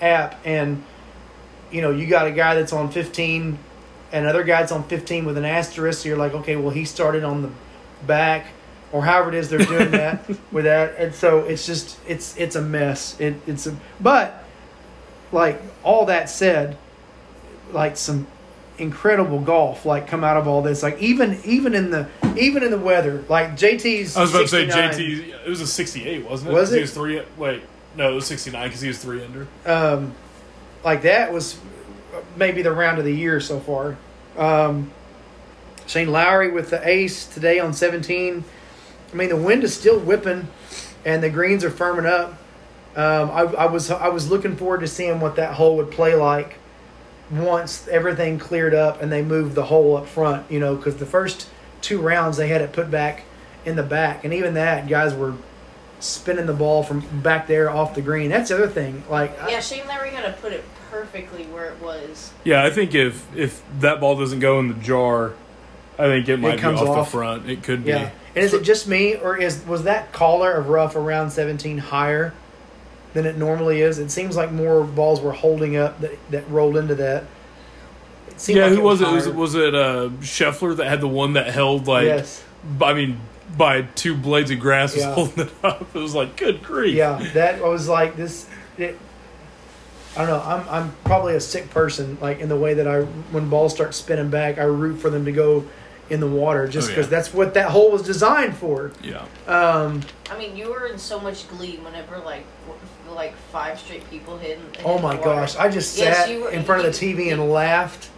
[0.00, 0.82] app, and
[1.70, 3.58] you know you got a guy that's on 15,
[4.12, 6.02] and guy that's on 15 with an asterisk.
[6.02, 7.50] So you're like, okay, well he started on the
[8.06, 8.46] back,
[8.92, 12.56] or however it is they're doing that with that, and so it's just it's it's
[12.56, 13.18] a mess.
[13.20, 14.44] It it's a but
[15.32, 16.76] like all that said,
[17.72, 18.26] like some
[18.78, 22.70] incredible golf like come out of all this like even even in the even in
[22.70, 26.50] the weather like JT's I was about to say JT it was a 68 wasn't
[26.50, 26.80] it Was 'Cause he it?
[26.80, 27.62] was 3 wait
[27.94, 30.14] no it was 69 because he was 3 under um,
[30.82, 31.58] like that was
[32.36, 33.98] maybe the round of the year so far.
[34.38, 34.90] Um,
[35.86, 38.44] Shane Lowry with the ace today on 17.
[39.12, 40.48] I mean, the wind is still whipping,
[41.04, 42.30] and the greens are firming up.
[42.96, 46.14] Um, I, I was I was looking forward to seeing what that hole would play
[46.14, 46.56] like
[47.30, 50.50] once everything cleared up and they moved the hole up front.
[50.50, 51.48] You know, because the first
[51.80, 53.22] two rounds they had it put back
[53.64, 55.34] in the back, and even that guys were
[56.00, 58.30] spinning the ball from back there off the green.
[58.30, 59.02] That's the other thing.
[59.10, 62.32] Like, Yeah, Shane Lowry had to put it perfectly where it was.
[62.42, 65.34] yeah I think if if that ball doesn't go in the jar
[66.00, 67.06] I think it might be comes off, off.
[67.06, 68.10] the front it could be yeah.
[68.34, 72.32] And is it just me, or is was that collar of rough around 17 higher
[73.12, 73.98] than it normally is?
[73.98, 77.24] It seems like more balls were holding up that, that rolled into that.
[78.46, 79.08] Yeah, like who was it?
[79.08, 82.06] Was, was it uh, Scheffler that had the one that held like?
[82.06, 82.42] yes.
[82.80, 83.20] I mean,
[83.56, 85.12] by two blades of grass was Yeah.
[85.14, 85.82] holding it up.
[85.94, 86.94] It was like, good grief.
[86.94, 88.48] Yeah, that was like this.
[88.78, 88.96] It,
[90.16, 90.42] I don't know.
[90.42, 92.16] I'm I'm probably a sick person.
[92.20, 95.24] Like in the way that I, when balls start spinning back, I root for them
[95.24, 95.64] to go
[96.10, 97.10] in the water, just Oh, because yeah.
[97.10, 98.90] that's what that hole was designed for.
[99.02, 99.24] Yeah.
[99.46, 102.44] Um, I mean, you were in so much glee whenever like
[103.14, 104.58] like five straight people hit.
[104.58, 105.40] in- hit oh in my the water.
[105.40, 108.08] gosh, I just Yes, sat you were- in front of the you- TV and laughed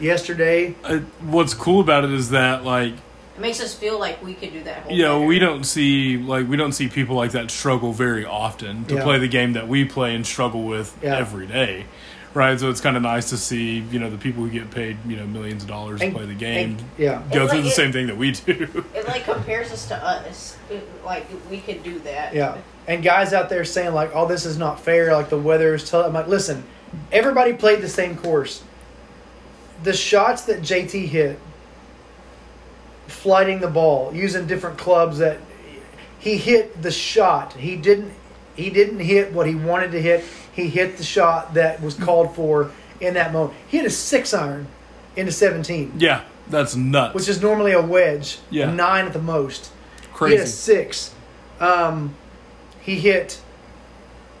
[0.00, 0.74] yesterday.
[0.84, 2.92] Uh, what's cool about it is that like
[3.36, 4.82] It makes us feel like we could do that.
[4.82, 8.24] Whole you know we don't see like we don't see people like that struggle very
[8.26, 9.02] often to Yeah.
[9.04, 11.16] play the game that we play and struggle with Yeah.
[11.16, 11.86] every day
[12.34, 14.96] right so it's kind of nice to see you know the people who get paid
[15.06, 17.44] you know millions of dollars And- to play the game And- yeah, go And, through
[17.46, 20.56] like, the it- same thing that we do It like compares us to us.
[20.70, 22.34] It, like we could do that.
[22.34, 22.56] yeah.
[22.88, 25.88] And guys out there saying like, "Oh, this is not fair." Like the weather is
[25.88, 26.06] telling.
[26.08, 26.64] I'm like, listen,
[27.12, 28.62] everybody played the same course.
[29.84, 31.38] The shots that JT hit,
[33.06, 35.38] flighting the ball, using different clubs that
[36.18, 37.52] he hit the shot.
[37.54, 38.12] He didn't
[38.56, 40.24] he didn't hit what he wanted to hit.
[40.52, 43.58] He hit the shot that was called for in that moment.
[43.68, 44.66] He hit a 6 iron
[45.16, 48.68] into 17, yeah that's nuts which is normally a wedge, Yeah.
[48.70, 49.70] a 9 at the most.
[50.12, 51.14] crazy He hit a 6.
[51.60, 52.14] Um,
[52.80, 53.40] he hit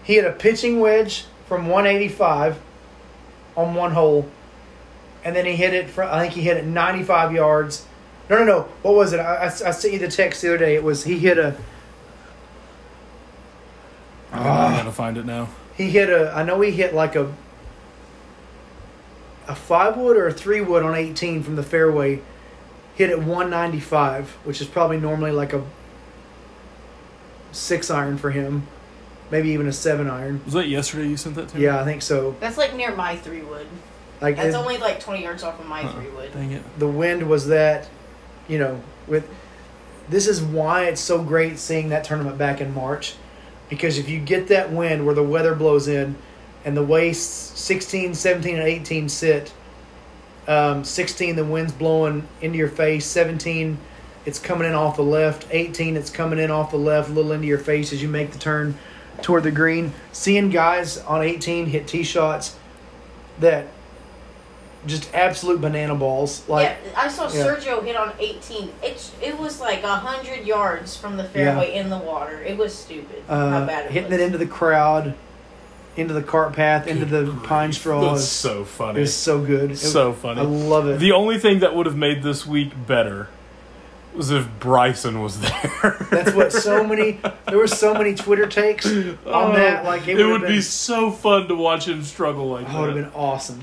[0.02, 2.58] he hit a pitching wedge from 185
[3.56, 4.28] on one hole,
[5.24, 5.90] and then he hit it.
[5.90, 7.86] From, I think he hit it 95 yards.
[8.28, 8.60] No, no, no.
[8.82, 9.20] What was it?
[9.20, 10.74] I, I, I sent you the text the other day.
[10.74, 11.54] It was he hit a
[14.32, 16.32] i gotta find it now he hit a.
[16.32, 17.32] I know he hit like a
[19.48, 22.20] a five wood or a three wood on 18 from the fairway.
[22.94, 25.64] Hit at 195, which is probably normally like a
[27.50, 28.66] six iron for him,
[29.30, 30.42] maybe even a seven iron.
[30.44, 32.36] was that yesterday you sent that to me Yeah, I think so.
[32.40, 33.66] That's like near my three wood.
[34.20, 35.92] Like That's it- only like twenty yards off of my Uh-uh.
[35.92, 36.32] three wood.
[36.32, 37.88] dang it the wind was that,
[38.46, 39.28] you know, with
[40.08, 43.14] this is why it's so great seeing that tournament back in March,
[43.72, 46.14] because if you get that wind where the weather blows in,
[46.62, 49.50] and the way 16, 17, and 18 sit,
[50.46, 53.78] um, 16 the wind's blowing into your face, 17
[54.26, 57.32] it's coming in off the left, 18 it's coming in off the left, a little
[57.32, 58.76] into your face as you make the turn
[59.22, 59.94] toward the green.
[60.12, 62.54] Seeing guys on 18 hit tee shots
[63.40, 63.68] that
[64.86, 66.76] just absolute banana balls like.
[66.84, 67.44] yeah, I saw yeah.
[67.46, 68.70] Sergio hit on 18.
[68.82, 72.40] It it was like a hundred yards from the fairway in the water.
[72.42, 74.20] It was stupid how uh, bad it hitting was.
[74.20, 75.14] it into the crowd,
[75.96, 78.00] into the cart path, into the pine straw.
[78.10, 78.98] that's is- so funny.
[78.98, 79.70] It was so good.
[79.72, 80.98] It- so funny I love it.
[80.98, 83.28] The only thing that would have made this week better
[84.14, 86.06] was if Bryson was there.
[86.10, 87.20] That's what so many.
[87.46, 89.84] There were so many Twitter takes on Oh, that.
[89.84, 92.78] Like it, it would would have be so fun to watch him struggle like Oh,
[92.78, 93.60] it would have been awesome.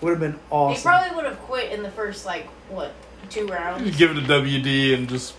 [0.00, 0.76] Would have been awesome.
[0.76, 2.92] He probably would have quit in the first like what
[3.30, 3.96] two rounds.
[3.96, 5.34] Give it a WD and just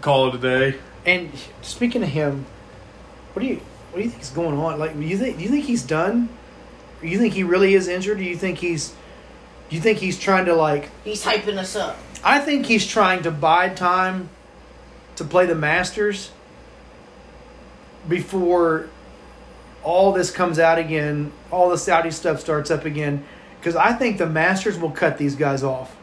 [0.00, 0.78] call it a day.
[1.04, 1.30] And
[1.62, 2.44] speaking of him,
[3.32, 3.56] what do you
[3.90, 4.78] what do you think is going on?
[4.78, 6.28] Like, do you think do you think he's done?
[7.00, 8.18] Do you think he really is injured?
[8.18, 8.90] Do you think he's?
[9.68, 10.90] Do you think he's trying to like?
[11.04, 11.96] He's hyping us up.
[12.22, 14.28] I think he's trying to bide time
[15.16, 16.30] to play the Masters
[18.08, 18.88] before
[19.82, 23.24] all this comes out again, all the Saudi stuff starts up again.
[23.66, 25.96] Because I think the Masters will cut these guys off.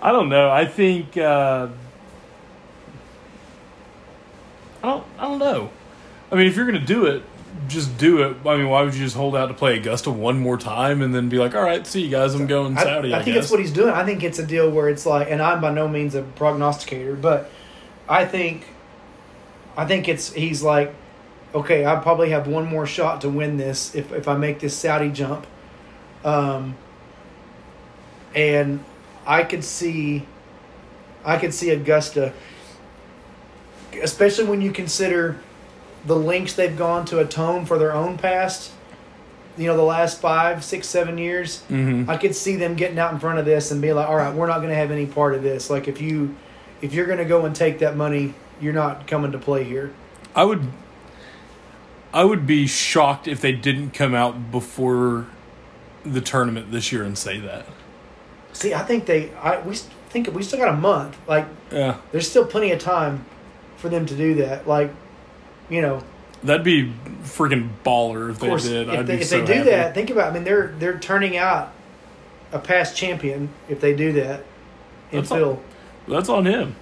[0.00, 0.48] I don't know.
[0.52, 1.66] I think uh,
[4.84, 5.04] I don't.
[5.18, 5.70] I don't know.
[6.30, 7.24] I mean, if you're gonna do it,
[7.66, 8.36] just do it.
[8.46, 11.12] I mean, why would you just hold out to play Augusta one more time and
[11.12, 12.32] then be like, "All right, see you guys.
[12.36, 13.46] I'm going I, Saudi." I, I think guess.
[13.46, 13.90] that's what he's doing.
[13.90, 17.16] I think it's a deal where it's like, and I'm by no means a prognosticator,
[17.16, 17.50] but
[18.08, 18.64] I think,
[19.76, 20.94] I think it's he's like,
[21.56, 24.76] okay, I probably have one more shot to win this if if I make this
[24.76, 25.46] Saudi jump,
[26.24, 26.76] um,
[28.34, 28.84] and
[29.26, 30.26] I could see,
[31.24, 32.32] I could see Augusta,
[34.02, 35.40] especially when you consider
[36.04, 38.72] the links they've gone to atone for their own past.
[39.56, 41.62] You know, the last five, six, seven years.
[41.70, 42.06] Mhm.
[42.10, 44.32] I could see them getting out in front of this and be like, "All right,
[44.34, 45.70] we're not going to have any part of this.
[45.70, 46.34] Like, if you,
[46.82, 49.92] if you're going to go and take that money, you're not coming to play here."
[50.34, 50.60] I would.
[52.16, 55.26] I would be shocked if they didn't come out before
[56.02, 57.66] the tournament this year and say that.
[58.54, 59.76] See, I think they, I we
[60.08, 61.18] think we still got a month.
[61.28, 63.26] Like, Yeah, there's still plenty of time
[63.76, 64.66] for them to do that.
[64.66, 64.94] Like,
[65.68, 66.02] you know,
[66.42, 66.90] that'd be
[67.22, 68.88] freaking baller if course, they did.
[68.88, 69.70] if I'd they, if so they do happy.
[69.70, 70.30] that, think about.
[70.30, 71.74] I mean, they're they're turning out
[72.50, 74.42] a past champion if they do that.
[75.12, 75.62] In That's Phil,
[76.08, 76.76] That's on him.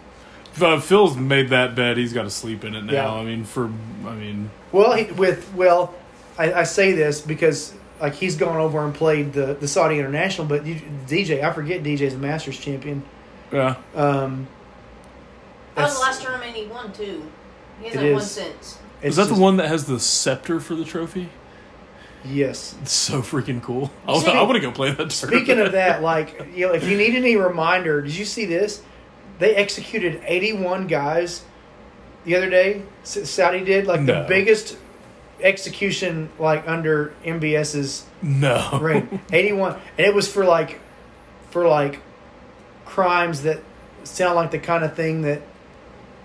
[0.54, 1.96] If, uh, Phil's made that bed.
[1.96, 2.92] He's got to sleep in it now.
[2.92, 3.12] Yeah.
[3.12, 3.64] I mean, for
[4.06, 5.94] I mean, Well, he, with well,
[6.38, 10.46] I, I say this because like he's gone over and played the the Saudi International,
[10.46, 13.02] but you, DJ, I forget DJ's a Masters champion.
[13.52, 13.76] Yeah.
[13.94, 14.46] Um,
[15.74, 17.22] That was that's- the last tournament he won too.
[17.80, 18.30] He hasn't won is.
[18.30, 18.78] since.
[19.02, 21.28] Is that just- the one that has the scepter for the trophy?
[22.24, 22.74] Yes.
[22.80, 23.90] It's so freaking cool.
[24.08, 25.12] I, Speaking- I want to go play that.
[25.12, 28.82] Speaking of that, like you know, if you need any reminder, did you see this?
[29.38, 31.44] They executed eighty-one guys
[32.24, 32.82] the other day.
[33.02, 34.76] Saudi did like the biggest
[35.40, 38.78] execution like under MBS's no.
[38.80, 39.20] reign.
[39.32, 40.80] Eighty-one, and it was for like
[41.50, 42.00] for like
[42.84, 43.60] crimes that
[44.04, 45.42] sound like the kind of thing that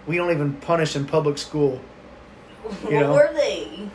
[0.07, 1.79] we don't even punish in public school.
[2.81, 3.13] what know?
[3.13, 3.89] were they?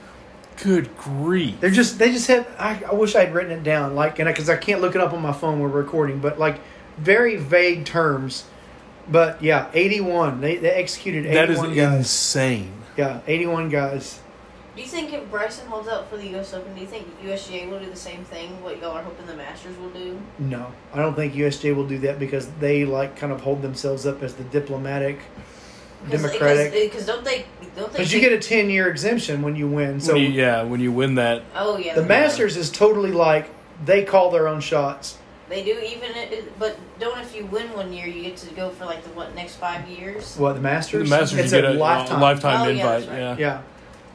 [0.62, 1.60] Good grief.
[1.60, 2.46] They're just they just had.
[2.58, 5.12] I, I wish I'd written it down, like, and because I can't look it up
[5.12, 6.60] on my phone when we're recording, but like
[6.96, 8.44] very vague terms.
[9.08, 10.40] But yeah, eighty-one.
[10.40, 11.98] They they executed That is eighty-one guys.
[11.98, 12.72] insane.
[12.96, 14.20] Yeah, eighty-one guys.
[14.74, 16.52] Do you think if Bryson holds out for the U.S.
[16.52, 18.60] Open, do you think USGA will do the same thing?
[18.60, 20.18] What y'all are hoping the Masters will do?
[20.40, 24.04] No, I don't think USGA will do that because they like kind of hold themselves
[24.04, 25.20] up as the diplomatic,
[26.10, 26.72] democratic.
[26.72, 27.44] Because don't they?
[27.76, 27.98] Don't they?
[27.98, 30.00] Because you get a ten-year exemption when you win.
[30.00, 31.94] So When you- yeah, when you win that, Oh yeah.
[31.94, 33.50] the they- Masters is totally like
[33.84, 35.18] they call their own shots.
[35.54, 38.70] They do even, it, but don't if you win one year, you get to go
[38.70, 40.36] for like the what next five years.
[40.36, 41.08] What the Masters?
[41.08, 42.20] the Masters It's you get a a lifetime.
[42.20, 42.84] lifetime Oh, invite.
[42.86, 43.18] that's right.
[43.18, 43.36] Yeah.
[43.38, 43.62] Yeah.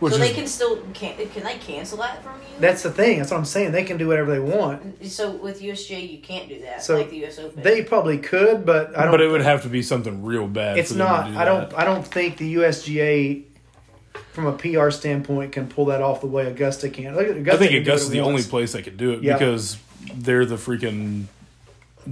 [0.01, 2.59] Which so is they can still can can they cancel that from you?
[2.59, 3.19] That's the thing.
[3.19, 3.71] That's what I'm saying.
[3.71, 5.05] They can do whatever they want.
[5.05, 7.63] so with USGA you can't do that So like the US Open.
[7.63, 9.11] They probably could, but I don't.
[9.11, 10.77] but it would have to be something real bad.
[10.77, 11.25] it's for them not.
[11.27, 11.69] To do I don't.
[11.69, 11.79] that.
[11.79, 13.43] I don't think the USGA,
[14.33, 17.17] from a PR standpoint, can pull that off the way Augusta can.
[17.17, 19.33] Augusta I think can do Augusta's the it only place that could do it Yeah.
[19.37, 19.77] because
[20.15, 21.25] they're the freaking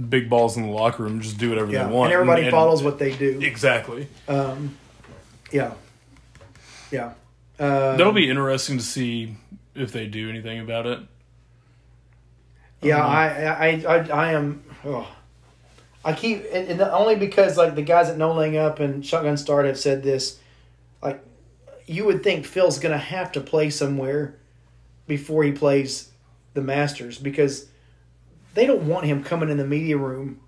[0.08, 1.20] big balls in the locker room.
[1.20, 3.40] Just do whatever Yeah, they want, and everybody and- follows what they do.
[3.42, 4.08] exactly.
[4.28, 4.76] Um,
[5.52, 5.72] yeah,
[6.90, 7.12] yeah.
[7.58, 9.36] Uh, That'll be interesting to see
[9.74, 11.00] if they do anything about it.
[12.82, 14.62] Yeah, Um, I, I, I, I am.
[14.84, 15.08] Oh.
[16.04, 19.36] I keep, and, and only because like the guys at No Laying Up and Shotgun
[19.36, 20.38] Start have said this.
[21.02, 21.20] Like,
[21.86, 24.36] you would think Phil's gonna have to play somewhere
[25.08, 26.10] before he plays
[26.54, 27.66] the Masters because
[28.58, 30.40] they don't want him coming in the media room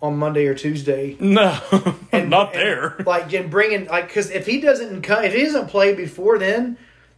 [0.00, 1.16] on Monday or Tuesday.
[1.20, 1.58] No,
[2.12, 2.96] And, not and, there.
[3.06, 6.76] like and bringing like because if he doesn't come, if he doesn't play before then,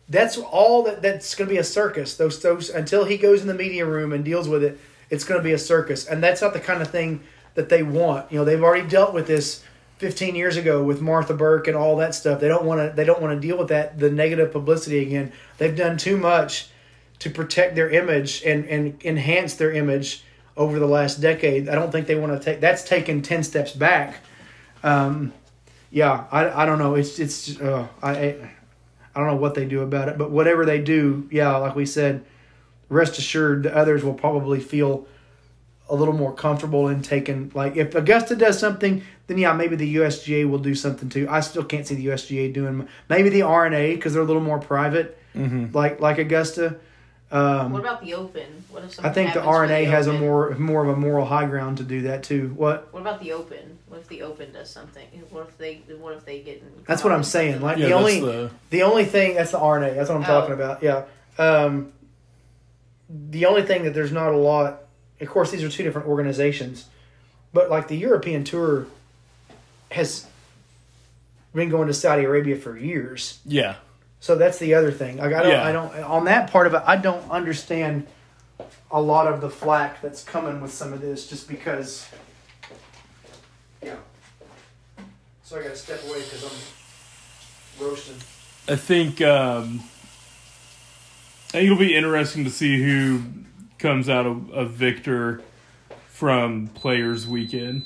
[0.09, 2.17] that's all that that's going to be a circus.
[2.17, 4.79] Those those until he goes in the media room and deals with it,
[5.11, 7.21] it's going to be a circus, and that's not the kind of thing
[7.55, 8.31] that they want.
[8.33, 9.63] You know, they've already dealt with this
[9.99, 12.41] 15 years ago with Martha Burk and all that stuff.
[12.41, 12.95] They don't want to.
[12.95, 15.33] They don't want to deal with that the negative publicity again.
[15.59, 16.71] They've done too much
[17.21, 20.23] to protect their image and and enhance their image
[20.57, 21.69] over the last decade.
[21.69, 22.61] I don't think they want to take.
[22.61, 24.17] That's taken 10 steps back.
[24.83, 25.33] Um,
[25.91, 26.95] yeah, I, I don't know.
[26.95, 28.37] It's it's uh, I
[29.15, 31.87] I don't know what they do about it, but whatever they do, yeah, like we
[31.87, 32.25] said,
[32.89, 35.07] rest assured the others will probably feel
[35.91, 39.97] a little more comfortable in taking like if Augusta does something, then yeah, maybe the
[39.97, 41.27] USGA will do something too.
[41.31, 44.59] I still can't see the USGA doing maybe the R&A because they're a little more
[44.59, 45.75] private, Mm-hmm.
[45.77, 46.77] like like Augusta.
[47.31, 48.65] Um, what about the Open?
[48.71, 51.27] What if I think the happens with R&A has a more more of a moral
[51.27, 52.55] high ground to do that too.
[52.57, 52.93] What?
[52.93, 53.79] What about the Open?
[53.89, 55.07] What if the Open does something?
[55.31, 55.83] What if they?
[56.01, 56.59] What if they get?
[56.63, 59.59] in That's what I'm saying, like, Yeah, the only- the The only thing that's the
[59.59, 59.93] R&A.
[59.95, 60.55] That's what I'm talking Oh.
[60.55, 60.83] about.
[60.83, 61.05] Yeah.
[61.39, 61.93] Um,
[63.11, 64.83] the only thing that there's not a lot.
[65.21, 66.87] Of course, these are two different organizations,
[67.53, 68.87] but like the European Tour
[69.91, 70.27] has
[71.55, 73.39] been going to Saudi Arabia for years.
[73.45, 73.77] yeah.
[74.21, 75.19] So that's the other thing.
[75.19, 75.53] Like, I don't.
[75.53, 75.65] Yeah.
[75.65, 75.95] I don't.
[76.05, 78.07] On that part of it, I don't understand
[78.91, 82.09] a lot of the flack that's coming with some of this, just because.
[83.83, 83.97] Yeah.
[85.45, 88.17] So I got to step away because I'm roasting.
[88.69, 89.83] I think um,
[91.49, 93.23] I think it'll be interesting to see who
[93.79, 95.41] comes out of a victor
[96.09, 97.85] from Players Weekend.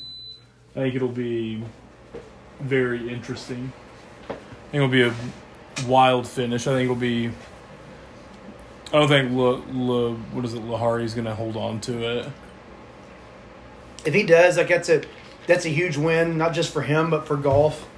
[0.71, 1.63] I think it'll be
[2.59, 3.73] very interesting.
[4.29, 5.15] I think it'll be a
[5.87, 6.67] wild finish.
[6.67, 7.29] I think it'll be.
[8.89, 10.63] I don't think La, La, what is it?
[10.63, 12.29] Lahiri's going to hold on to it.
[14.05, 15.03] if he does, like that's a
[15.47, 17.89] that's a huge win, not just for him but for golf.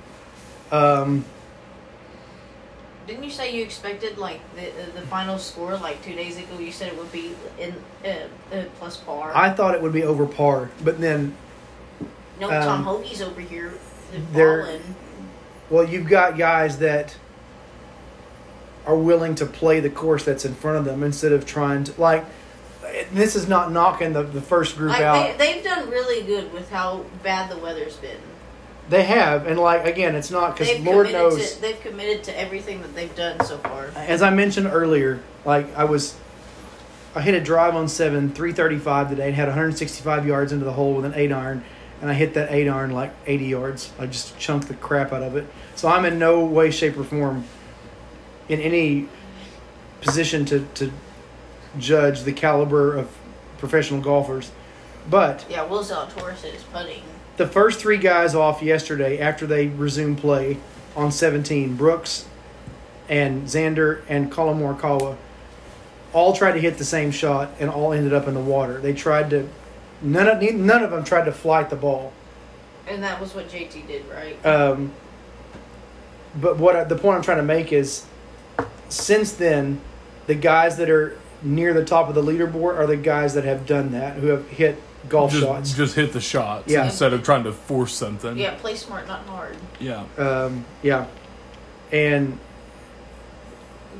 [0.70, 1.25] Um,
[3.07, 6.59] Didn't you say you expected like the the final score like two days ago?
[6.59, 9.33] You said it would be in uh, uh, plus par.
[9.35, 11.37] I thought it would be over par, but then,
[12.41, 13.75] no, um, Tom Hoge's over here.
[14.33, 14.95] they're- balling.
[15.70, 17.16] well, you've got guys that
[18.87, 22.01] are willing to play the course that's in front of them instead of trying to
[22.01, 22.24] like.
[23.12, 25.39] This is not knocking the, the first group Like out.
[25.39, 28.18] they, they've done really good with how bad the weather's been.
[28.89, 31.55] They have, and like again, it's not because Lord knows.
[31.55, 33.87] to, they've committed to everything that they've done so far.
[33.97, 36.14] As I mentioned earlier, like I was,
[37.14, 40.66] I hit a drive on seven, three thirty five today, and had 165 yards into
[40.66, 41.64] the hole with an eight iron,
[42.03, 43.91] and I hit that eight iron like 80 yards.
[43.99, 45.47] I just chunked the crap out of it.
[45.76, 47.45] So I'm in no way, shape, or form
[48.49, 49.09] in any
[50.01, 50.90] position to to
[51.78, 53.11] judge the caliber of
[53.59, 54.51] professional golfers,
[55.11, 57.03] but Yeah, Will Zalatoris is putting.
[57.36, 60.59] the first three guys off yesterday after they resumed play
[60.95, 62.26] on 17, Brooks
[63.09, 65.16] and Xander and Collin Morikawa,
[66.12, 68.78] all tried to hit the same shot and all ended up in the water.
[68.80, 69.49] They tried to,
[70.01, 72.12] none of none of them tried to flight the ball.
[72.86, 74.47] And that was what JT did, right?
[74.47, 74.92] Um,
[76.36, 78.05] but what I, the point I'm trying to make is,
[78.95, 79.80] since then,
[80.26, 83.66] the guys that are near the top of the leaderboard are the guys that have
[83.66, 85.74] done that, who have hit golf just, shots.
[85.74, 86.84] just hit the shots Yeah.
[86.86, 88.38] instead of trying to force something.
[88.38, 89.57] yeah, play smart, not hard.
[89.78, 90.05] Yeah.
[90.16, 91.07] Um, yeah,
[91.92, 92.38] and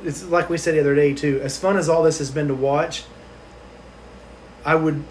[0.03, 1.39] it's like we said the other day too.
[1.43, 3.03] As fun as all this has been to watch,
[4.65, 5.03] I would,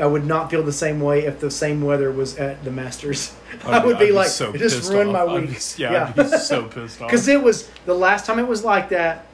[0.00, 3.34] I would not feel the same way if the same weather was at the Masters.
[3.64, 5.30] I I'd would be like, so just pissed ruined my off.
[5.30, 5.50] I'd week.
[5.76, 7.08] be- yeah, I'd be so pissed off.
[7.08, 9.26] Because it was the last time it was like that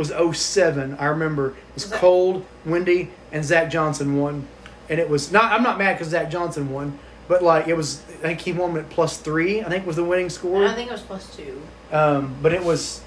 [0.00, 0.96] was 07.
[0.98, 4.46] I remember it was Was that- cold, windy, and Zach Johnson won.
[4.88, 5.52] And it was not.
[5.52, 6.98] I'm not mad because Zach Johnson won,
[7.28, 8.02] but like it was.
[8.20, 9.62] I think he won at plus three.
[9.62, 10.62] I think was the winning score.
[10.62, 11.62] And I think it was plus two.
[11.92, 13.00] Um, but it was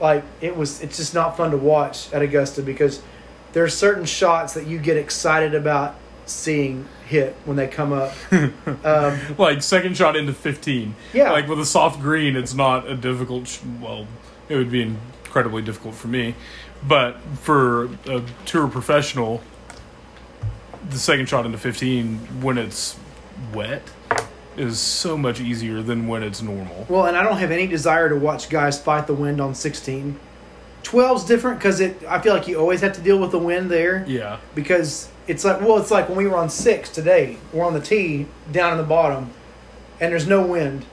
[0.00, 0.80] like it was.
[0.80, 3.02] It's just not fun to watch at Augusta because
[3.52, 8.14] there's certain shots that you get excited about seeing hit when they come up.
[8.84, 10.94] um, like second shot into 15.
[11.12, 11.32] Yeah.
[11.32, 13.46] Like with a soft green, it's not a difficult.
[13.46, 14.06] Sh- well,
[14.48, 14.94] it would be
[15.30, 16.34] incredibly difficult for me,
[16.88, 19.40] but for a tour professional,
[20.90, 22.98] the second shot into 15 when it's
[23.54, 23.80] wet
[24.56, 26.84] is so much easier than when it's normal.
[26.88, 30.18] well, and I don't have any desire to watch guys fight the wind on 16.
[30.82, 32.02] 12's different because it.
[32.08, 34.38] I feel like you always have to deal with the wind there Yeah.
[34.56, 37.36] because it's like well, it's like when we were on six today.
[37.52, 39.30] We're on the tee down in the bottom,
[40.00, 40.86] and there's no wind,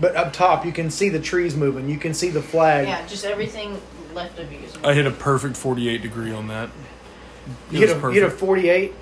[0.00, 1.88] but up top you can see the trees moving.
[1.88, 2.86] You can see the flag.
[2.86, 3.80] Yeah, just everything
[4.14, 4.58] left of you.
[4.60, 6.70] is- I hit a perfect 48 degree on that.
[7.70, 8.40] You hit, a, you hit a perfect.
[8.40, 8.94] 48.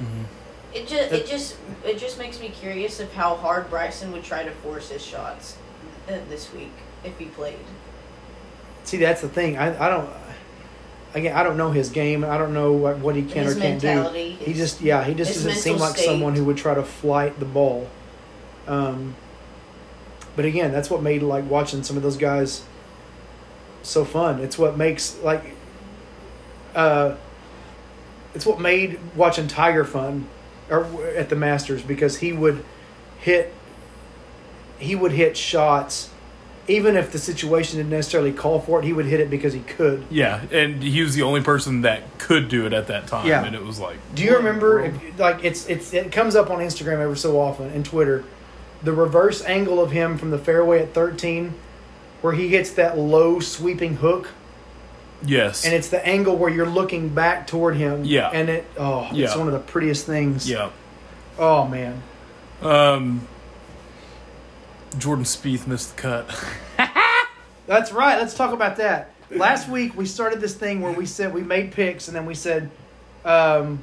[0.75, 4.43] It just it just it just makes me curious of how hard Bryson would try
[4.43, 5.57] to force his shots
[6.09, 6.73] uh, this week
[7.05, 7.57] if he played.
[8.83, 9.57] See, that's the thing.
[9.57, 10.11] I, I don't.
[11.15, 12.25] Again, I don't know his game.
[12.25, 13.87] I don't know what, what he can His or can't do.
[13.87, 16.07] mentality, He his- just, yeah, he just doesn't seem like state.
[16.07, 17.89] someone who would try to flight the ball.
[18.67, 19.15] Um,
[20.37, 22.65] but again, that's what made like watching some of those guys
[23.83, 24.41] so fun.
[24.41, 25.55] It's what makes like,
[26.75, 27.17] uh,
[28.35, 30.27] it's what made watching Tiger fun,
[30.71, 30.85] or
[31.17, 32.65] at the Masters because he would
[33.19, 33.53] hit,
[34.79, 36.11] he would hit shots,
[36.67, 38.85] even if the situation didn't necessarily call for it.
[38.85, 40.05] He would hit it because he could.
[40.11, 43.45] Yeah, and he was the only person that could do it at that time, Yeah.
[43.45, 44.81] and it was like, Do you remember?
[44.87, 48.25] If, like it's it's it comes up on Instagram every so often and Twitter,
[48.85, 51.55] the reverse angle of him from the fairway at thirteen,
[52.21, 54.31] where he hits that low sweeping hook,
[55.25, 58.05] yes, and it's the angle where you're looking back toward him.
[58.05, 58.31] Yeah.
[58.31, 60.49] and it oh, it's one of the prettiest things.
[60.49, 60.71] yeah.
[61.39, 62.03] Oh man.
[62.63, 63.27] Um,
[64.99, 66.45] Jordan Spieth missed the cut.
[67.67, 68.19] That's right.
[68.19, 69.11] Let's talk about that.
[69.31, 72.35] Last week we started this thing where we said we made picks and then we
[72.35, 72.71] said,
[73.25, 73.81] um,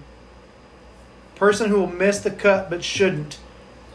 [1.36, 3.38] person who will miss the cut but shouldn't.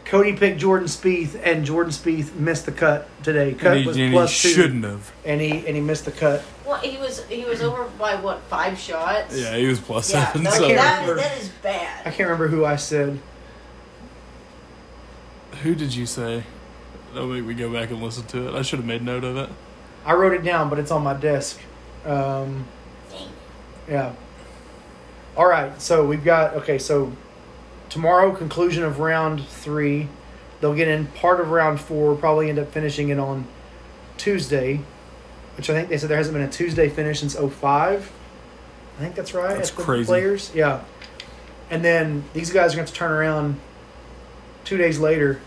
[0.07, 3.53] Kody picked Jordan Spieth and Jordan Spieth missed the cut today.
[3.53, 5.11] Cut and he, was and he plus two, shouldn't have.
[5.25, 6.43] and he and he missed the cut.
[6.65, 9.37] Well, he was he was over by what five shots?
[9.37, 10.25] Yeah, he was plus yeah.
[10.27, 10.43] seven.
[10.43, 10.67] That, So.
[10.69, 11.21] that, remember.
[11.21, 12.07] that is bad.
[12.07, 13.19] I can't remember who I said.
[15.63, 16.43] Who did you say?
[17.13, 18.55] Don't make me go back and listen to it.
[18.55, 19.49] I should have made note of it.
[20.05, 21.59] I wrote it down, but it's on my desk.
[22.05, 22.65] Um,
[23.09, 23.29] Dang.
[23.89, 24.13] Yeah.
[25.35, 25.81] All right.
[25.81, 26.77] So we've got okay.
[26.77, 27.11] So
[27.89, 30.09] tomorrow, conclusion of round three.
[30.59, 32.15] They'll get in part of round four.
[32.15, 33.47] Probably end up finishing it on
[34.17, 34.81] Tuesday,
[35.55, 38.11] which I think they said there hasn't been a Tuesday finish since 05.
[38.97, 39.55] I think that's right.
[39.55, 40.07] That's crazy.
[40.07, 40.83] Players, yeah.
[41.69, 43.59] And then these guys are going to turn around
[44.63, 45.39] two days later,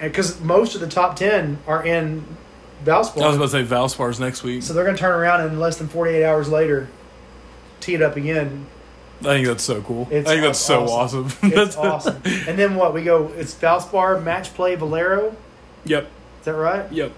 [0.00, 2.24] because most of the top ten are in
[2.84, 3.22] Valspar.
[3.22, 4.62] I was about to say Valspar's next week.
[4.62, 6.88] So they're going to turn around and less than 48 hours later,
[7.80, 8.66] tee it up again.
[9.20, 10.08] I think that's so cool.
[10.10, 11.26] It's I think that's so awesome.
[11.26, 11.52] awesome.
[11.52, 12.22] It's awesome.
[12.48, 12.94] And then what?
[12.94, 15.36] We go, it's Valspar, match play, Valero.
[15.84, 16.90] Yep, Is that right?
[16.92, 17.12] yep.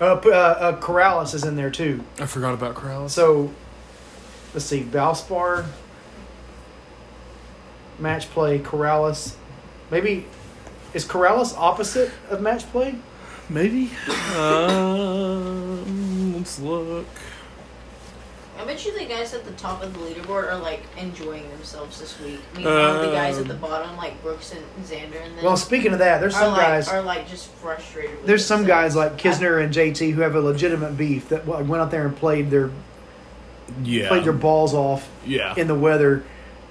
[0.00, 2.02] Uh, uh, uh, Corales is in there too.
[2.18, 3.10] I forgot about Corales.
[3.10, 3.52] So
[4.52, 5.66] let's see, Valspar,
[8.00, 9.36] match play, Corales.
[9.90, 10.26] Maybe,
[10.92, 12.96] is Corales opposite of match play?
[13.48, 13.90] Maybe.
[14.36, 17.06] um, let's look.
[18.60, 21.98] I bet you the guys at the top of the leaderboard are like enjoying themselves
[22.00, 22.40] this week.
[22.56, 25.92] Meanwhile, the guys at the Um, bottom, like Brooks and Xander, and then Well, speaking
[25.92, 26.88] of that, there's are some like guys.
[26.88, 28.16] are like just frustrated.
[28.18, 29.38] With There's some guys like themselves.
[29.40, 32.50] Kisner and JT who have a legitimate beef that w- went out there and played
[32.50, 32.70] their
[33.82, 34.08] Yeah.
[34.08, 35.54] played their balls off yeah.
[35.56, 36.22] in the weather,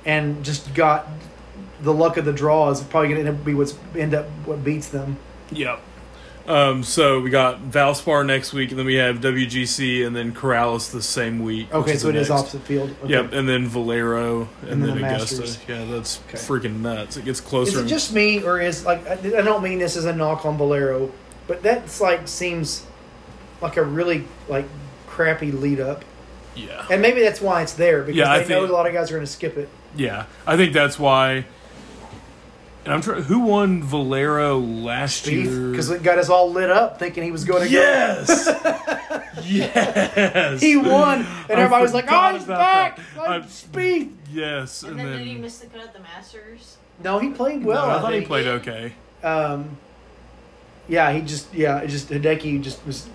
[0.05, 1.07] and just got
[1.81, 4.25] the luck of the draw is probably going to end up be what's end up
[4.45, 5.17] what beats them.
[5.51, 5.81] Yep.
[6.45, 10.91] Um, so we got Valspar next week, and then we have WGC, and then Corales
[10.91, 11.73] the same week.
[11.73, 12.93] Okay, so it the is opposite field.
[13.03, 13.13] Okay.
[13.13, 15.39] Yep, and then Valero, and, And then then, the Augusta.
[15.41, 15.59] Masters.
[15.69, 16.37] Yeah, that's Okay.
[16.37, 17.15] freaking nuts.
[17.15, 17.69] It gets closer.
[17.69, 20.45] Is it and- just me, or is like I don't mean this as a knock
[20.45, 21.11] on Valero,
[21.47, 22.83] but that's like seems
[23.61, 24.65] like a really like
[25.07, 26.03] crappy lead up,
[26.55, 28.91] yeah, and maybe that's why it's there because Yeah, I they know a lot of
[28.93, 29.69] guys are going to skip it.
[29.95, 30.25] yeah.
[30.45, 31.45] I think that's why.
[32.85, 33.23] And I'm trying.
[33.23, 35.69] Who won Valero last year?
[35.71, 38.45] because it got us all lit up thinking he was going to yes,
[39.43, 42.97] yes, He won, and I everybody was like, forgot "Oh, he's back!
[43.15, 43.17] that.
[43.17, 46.77] Like, speed!" Yes, And and, then, then, did he miss the cut at the Masters?
[47.03, 47.89] No, he played No, well.
[47.89, 48.51] I I, thought he played Yeah.
[48.53, 48.93] okay.
[49.23, 49.77] Um,
[50.89, 53.07] yeah, he just yeah, it just Hideki just was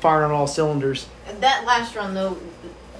[0.00, 1.06] firing on all cylinders.
[1.28, 2.38] And That last run though,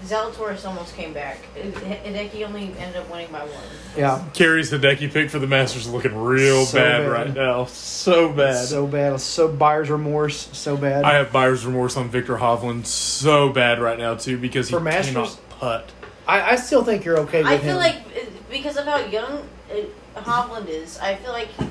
[0.05, 1.39] Zalatoris almost came back.
[1.55, 3.51] Hideki only ended up winning by one.
[3.97, 7.11] Yeah, Carrie's Hideki pick for the Masters looking real So bad, bad.
[7.11, 7.67] right now.
[7.67, 8.65] So bad.
[8.67, 11.05] so bad, so buyer's remorse, so bad.
[11.05, 14.81] I have buyer's remorse on Viktor Hovland so bad right now too because he For
[14.81, 15.13] Masters?
[15.13, 15.93] cannot putt.
[16.27, 17.63] I, I still think you're okay with I him.
[17.63, 19.75] feel like uh, because of how young uh,
[20.17, 21.69] Hovland is, I feel like it,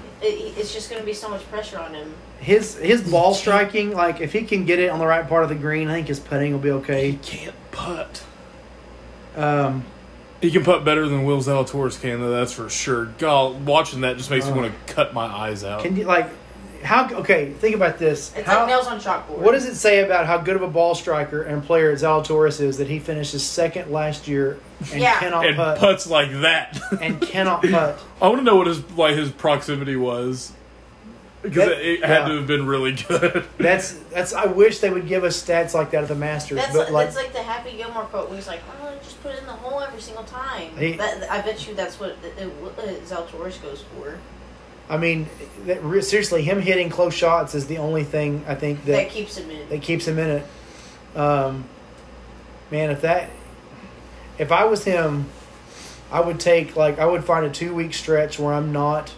[0.58, 2.14] it's just going to be so much pressure on him.
[2.40, 5.50] his his ball striking, like if he can get it on the right part of
[5.50, 7.12] the green, I think his putting will be okay.
[7.12, 8.24] He can't putt.
[9.36, 9.86] Um,
[10.42, 12.32] He can putt better than Will Zalatoris can, though.
[12.32, 13.06] That's for sure.
[13.18, 15.82] God, watching that just makes me Uh, want to cut my eyes out.
[15.84, 16.30] can you like
[16.84, 17.10] how?
[17.10, 18.34] Okay, think about this.
[18.36, 19.38] It's How, like nails on chalkboard.
[19.40, 22.78] what does it say about how good of a ball striker and player Zalatoris is
[22.78, 24.60] that he finishes second last year
[24.92, 25.20] and Yeah.
[25.20, 26.80] cannot and putt putts like that.
[27.02, 28.00] and cannot putt?
[28.22, 30.54] I want to know what his like his proximity was
[31.42, 32.28] because it, it had yeah.
[32.28, 33.46] to have been really good.
[33.58, 34.34] That's that's.
[34.34, 36.92] I wish they would give us stats like that at the Masters, That's but like,
[36.92, 39.46] like, that's like the Happy Gilmore quote where he's like, "Oh, just put it in
[39.46, 43.62] the hole every single time." He- that, I bet you that's what uh, uh, Zalatoris
[43.62, 44.18] goes for.
[44.90, 45.28] I mean,
[45.66, 49.10] that, re- seriously, him hitting close shots is the only thing I think That, that
[49.10, 49.70] keeps him in.
[49.70, 51.18] that keeps him in it.
[51.18, 51.66] Um,
[52.72, 53.30] man, if that,
[54.40, 55.28] if I was him,
[56.12, 59.14] I would take like I would find a two week stretch where I'm not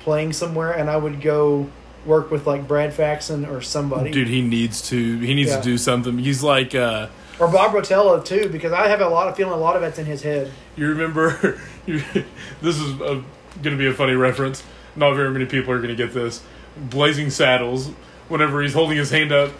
[0.00, 1.68] playing somewhere, and I would go
[2.06, 5.18] work with like Brad Faxon or somebody, Dude, he needs to.
[5.18, 5.58] He needs Yeah.
[5.58, 6.18] to do something.
[6.18, 6.74] He's like.
[6.74, 7.08] uh
[7.38, 9.98] or Bob Rotella too, because I have a lot of feeling a lot of that's
[9.98, 10.50] in his head.
[10.76, 11.60] You remember?
[11.86, 12.02] You,
[12.60, 13.00] this is
[13.62, 14.62] going to be a funny reference.
[14.96, 16.42] Not very many people are going to get this.
[16.76, 17.88] Blazing Saddles,
[18.28, 19.52] whenever he's holding his hand up,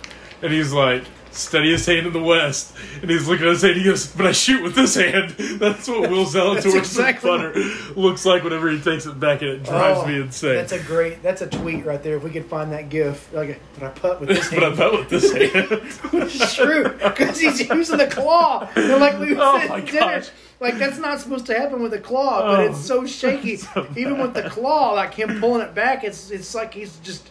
[0.43, 3.84] and he's like, steadiest hand in the West, and he's looking at his hand, he
[3.84, 5.30] goes, but I shoot with this hand.
[5.61, 7.53] That's what Will Zalatoris exactly putter
[7.95, 10.55] looks like whenever he takes it back, and it drives Oh, me insane.
[10.57, 11.22] That's a great.
[11.22, 12.16] That's a tweet right there.
[12.16, 14.76] If we could find that GIF, like, but I putt with this but I hand.
[14.78, 15.68] bet with this hand.
[16.12, 18.68] Which is true because he's using the claw.
[18.74, 20.30] And like we Oh said my dinner, gosh.
[20.61, 23.56] Like that's not supposed to happen with a claw, but Oh, it's so shaky.
[23.56, 27.28] so Even with the claw, like him pulling it back, it's it's like he's just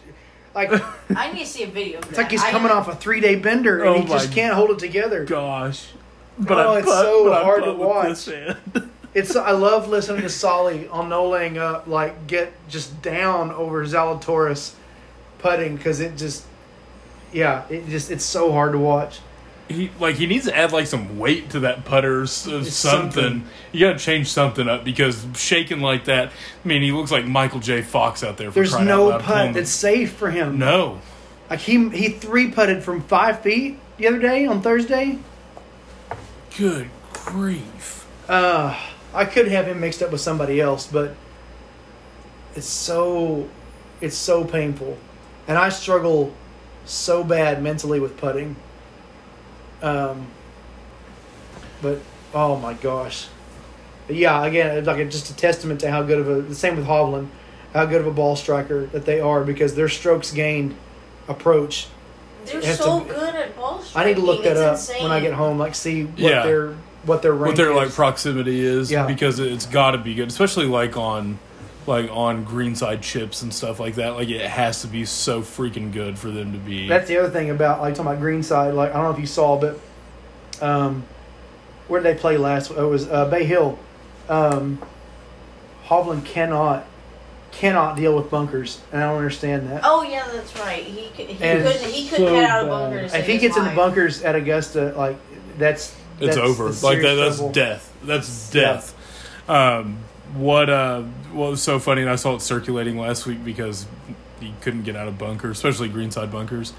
[0.54, 0.70] like
[1.16, 2.08] I need to see a video of that.
[2.10, 4.34] It's like he's I coming off a three day bender and Oh he just my
[4.34, 5.24] can't hold it together.
[5.24, 5.88] Gosh.
[6.40, 8.08] Oh, but Oh, I it's putt, so but I hard to putt with watch.
[8.08, 8.24] this
[8.74, 8.90] hand.
[9.14, 13.84] It's I love listening to Soly on no laying up, like get just down over
[13.84, 14.72] Zalatoris
[15.38, 16.44] putting because it just
[17.32, 19.20] yeah, it just it's so hard to watch.
[19.70, 22.70] He like he needs to add like some weight to that putter or something.
[22.70, 23.46] something.
[23.70, 26.32] You got to change something up because shaking like that.
[26.64, 27.80] I mean, he looks like Michael J.
[27.82, 28.50] Fox out there.
[28.50, 30.58] For There's crying out no putt that's safe for him.
[30.58, 31.00] no.
[31.48, 35.18] Like he he three putted from five feet the other day on Thursday.
[36.56, 38.08] Good grief!
[38.28, 38.76] Uh,
[39.14, 41.14] I could have him mixed up with somebody else, but
[42.56, 43.48] it's so
[44.00, 44.98] it's so painful,
[45.46, 46.34] and I struggle
[46.86, 48.56] so bad mentally with putting.
[49.82, 50.26] Um,
[51.82, 52.00] but
[52.34, 53.28] oh my gosh,
[54.06, 56.54] but yeah, again, it's like a, just a testament to how good of a the
[56.54, 57.28] same with Hovland,
[57.72, 60.74] how good of a ball striker that they are because their strokes gained
[61.28, 61.86] approach
[62.46, 65.02] They're so to- good at ball I need to look that it's up insane.
[65.04, 65.58] when I get home.
[65.58, 66.42] Like see what Yeah.
[66.44, 66.74] their
[67.04, 69.06] what their rank What their like proximity is Yeah.
[69.06, 71.38] because it's got to be good, especially like on
[71.90, 74.10] like on greenside chips and stuff like that.
[74.14, 76.88] Like it has to be so freaking good for them to be.
[76.88, 78.72] That's the other thing about like talking about Greenside.
[78.74, 79.78] Like I don't know if you saw, but
[80.62, 81.04] um,
[81.88, 82.70] where did they play last?
[82.70, 83.78] It was uh, Bay Hill.
[84.28, 84.80] Um,
[85.86, 86.86] Hovland cannot
[87.52, 89.80] cannot deal with bunkers, and I don't understand that.
[89.84, 90.84] Oh yeah, that's right.
[90.84, 92.70] He could, he And couldn't he couldn't so get out of bad.
[92.70, 95.16] bunker to if he his gets in the bunkers at Augusta, like
[95.58, 96.66] that's it's That's- over.
[96.86, 97.52] like that, that's trouble.
[97.52, 97.92] death.
[98.04, 98.94] That's death.
[99.48, 99.98] Um,
[100.34, 101.02] what uh,
[101.32, 102.02] what was so funny?
[102.02, 103.86] And I saw it circulating last week because
[104.40, 106.72] he couldn't get out of bunker, especially greenside bunkers.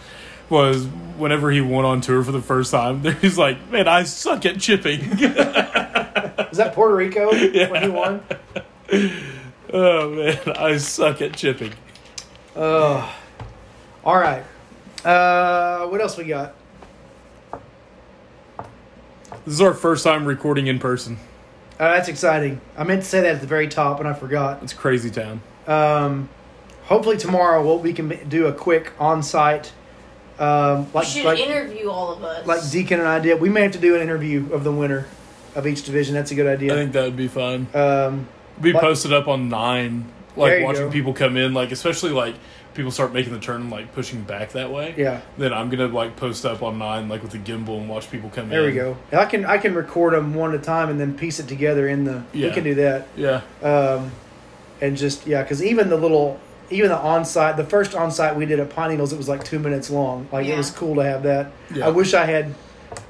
[0.50, 0.86] Was
[1.18, 4.60] whenever he went on tour for the first time, he's like, "Man, I suck at
[4.60, 5.00] chipping."
[6.52, 8.24] Is that Puerto Rico when he won?
[9.74, 11.72] oh man, I suck at chipping.
[12.56, 13.16] Oh,
[14.04, 14.44] all right.
[15.06, 16.56] Uh, what else we got?
[19.46, 21.18] This is our first time recording in person.
[21.82, 22.62] Uh, that's exciting.
[22.78, 24.62] I meant to say that at the very top, and I forgot.
[24.62, 25.42] It's crazy town.
[25.66, 26.30] Um,
[26.84, 29.74] hopefully tomorrow we'll, we can do a quick on-site,
[30.38, 32.46] um, You like should like, interview all of us.
[32.46, 33.42] like Deacon and I did.
[33.42, 35.08] We may have to do an interview of the winner
[35.56, 36.14] of each division.
[36.14, 36.72] That's a good idea.
[36.72, 37.66] I think that would be fun.
[37.74, 38.28] Um,
[38.62, 40.06] Be Like- posted up on nine,
[40.36, 40.92] like watching go.
[40.92, 42.36] people come in, like especially like
[42.74, 44.94] people start making the turn and like pushing back that way.
[44.98, 48.10] yeah, Then I'm gonna like post up on nine, like with the gimbal, and watch
[48.12, 48.50] people come in.
[48.50, 48.98] there we go.
[49.12, 51.88] I can I can record them one at a time and then piece it together
[51.88, 52.24] in the.
[52.34, 52.48] Yeah.
[52.48, 53.08] We can do that.
[53.16, 54.12] Yeah, Um,
[54.82, 58.60] and just yeah, because even the little, even the on-site, the first on-site we did
[58.60, 60.28] at Pine Needles, it was like two minutes long.
[60.32, 61.52] Like it was cool to have that.
[61.74, 61.88] Yeah.
[61.88, 62.54] I wish I had,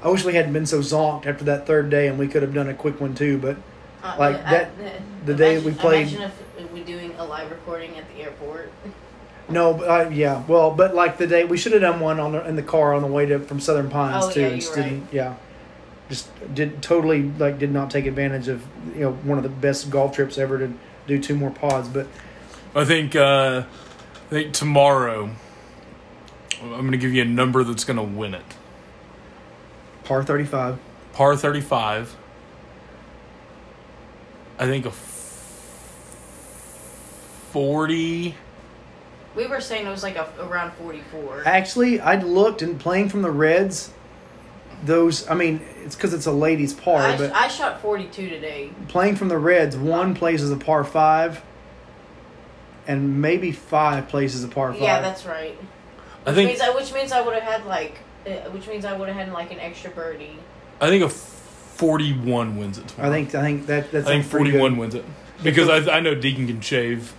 [0.02, 2.52] I wish we hadn't been so zonked after that third day, and we could have
[2.54, 3.38] done a quick one too.
[3.38, 3.56] But
[4.02, 4.92] Uh, like I- that- I-
[5.24, 6.22] the day imagine- we played- Imagine
[6.58, 8.72] if we're doing a live recording at the airport.
[9.52, 12.32] No, but, uh, yeah, well, but like the day we should have done one on
[12.32, 14.40] the, in the car on the way to from Southern Pines Oh, too.
[14.40, 15.34] yeah, and you're just didn't- Yeah,
[16.08, 18.62] just did totally like did not take advantage of
[18.94, 20.72] you know one of the best golf trips ever to
[21.06, 22.06] do two more pods, but.
[22.74, 23.64] I think uh,
[24.26, 25.30] I think tomorrow
[26.62, 28.44] I'm gonna give you a number that's gonna win it.
[30.04, 30.78] Par 35.
[31.12, 32.16] Par 35.
[34.58, 34.94] I think a f-
[37.52, 38.34] 40.
[39.34, 41.42] We were saying it was like a, around 44.
[41.46, 43.92] Actually, I looked and playing from the Reds,
[44.84, 48.70] those, I mean, it's because it's a ladies' par, I, but I shot 42 today.
[48.88, 51.42] playing from the Reds, one plays as a par five,
[52.86, 54.82] and maybe five plays as a par five.
[54.82, 55.56] Yeah, that's right.
[56.26, 58.84] I Which think means I, which means I would have had like, uh, which means
[58.84, 60.38] I would have had like an extra birdie.
[60.80, 62.88] I think a 41 wins it.
[62.88, 63.08] Tomorrow.
[63.08, 64.78] I think I think that that's I think 41 good.
[64.78, 65.04] wins it
[65.42, 67.12] because I I know Deacon can shave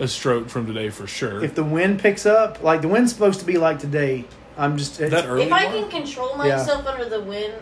[0.00, 1.42] a stroke from today for sure.
[1.44, 4.24] If the wind picks up, like the wind's supposed to be like today,
[4.56, 6.56] I'm just it's, that early, if I can control Yeah.
[6.56, 7.54] myself under the wind,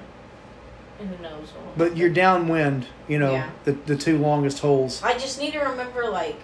[0.99, 1.49] who knows?
[1.55, 3.51] what- But you're downwind, you know, Yeah.
[3.65, 5.03] the the two longest holes.
[5.03, 6.37] I just need to remember like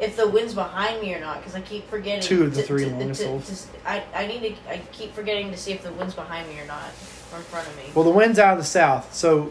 [0.00, 2.22] if the wind's behind me or not because I keep forgetting.
[2.22, 3.46] Two of the to- three to- longest to- holes.
[3.46, 4.70] to s- I I need to.
[4.72, 6.90] I keep forgetting to see if the wind's behind me or not,
[7.32, 7.84] or in front of me.
[7.94, 9.50] Well, the wind's out of the south, so th-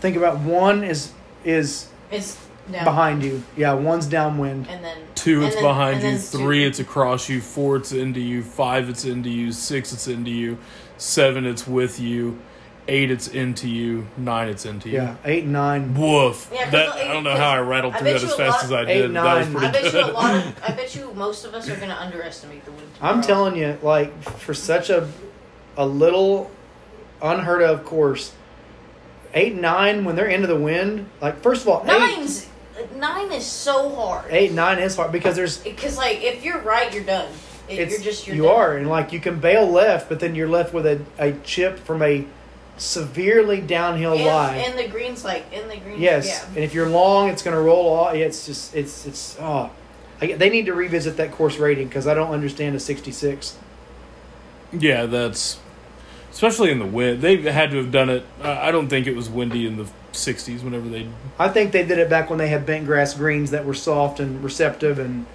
[0.00, 1.10] think about one is
[1.44, 2.36] is It's
[2.70, 3.42] down behind you.
[3.56, 4.66] Yeah, one's downwind.
[4.70, 6.18] and then Two, and it's then- behind you.
[6.18, 6.68] Three, two.
[6.68, 7.40] it's across you.
[7.40, 8.42] Four, it's into you.
[8.42, 9.52] Five, it's into you.
[9.52, 10.58] Six, it's into you.
[10.96, 12.38] Seven, it's with you.
[12.88, 14.06] Eight, it's into you.
[14.16, 14.96] Nine, it's into you.
[14.96, 15.94] Yeah, eight and nine.
[15.94, 16.50] Woof.
[16.52, 18.38] Yeah, 'cause that the- I don't know how I rattled through bet that as fast
[18.56, 19.14] lot- as I Eight, did.
[19.14, 19.52] that was nine.
[19.54, 19.94] pretty I bet good.
[20.06, 20.54] you a lot of.
[20.68, 22.88] I bet you most of us are gonna underestimate the wind.
[23.00, 25.08] I'm telling you, like for such a
[25.76, 26.50] a little
[27.22, 28.32] unheard of course,
[29.34, 31.06] eight and nine when they're into the wind.
[31.20, 32.46] Like first of all, eight Nine's
[32.96, 34.26] nine is so hard.
[34.30, 37.28] eight nine is hard because there's Because like if you're right, you're done.
[37.68, 38.54] It, it's you're just you're you done.
[38.56, 41.78] are and like you can bail left, but then you're left with a, a chip
[41.78, 42.24] from a
[42.76, 44.56] severely downhill And, lie.
[44.56, 46.00] and the greens like in the greens.
[46.00, 46.46] Yes, Yeah.
[46.54, 48.14] and if you're long, it's going to roll off.
[48.14, 49.70] Yeah, It's just it's it's oh,
[50.20, 53.56] I, they need to revisit that course rating because I don't understand a 66.
[54.72, 55.58] Yeah, that's
[56.30, 57.22] especially in the wind.
[57.22, 58.24] They had to have done it.
[58.42, 60.62] I don't think it was windy in the '60s.
[60.62, 61.08] Whenever they,
[61.38, 64.20] I think they did it back when they had bent grass greens that were soft
[64.20, 64.98] and receptive.
[64.98, 65.26] And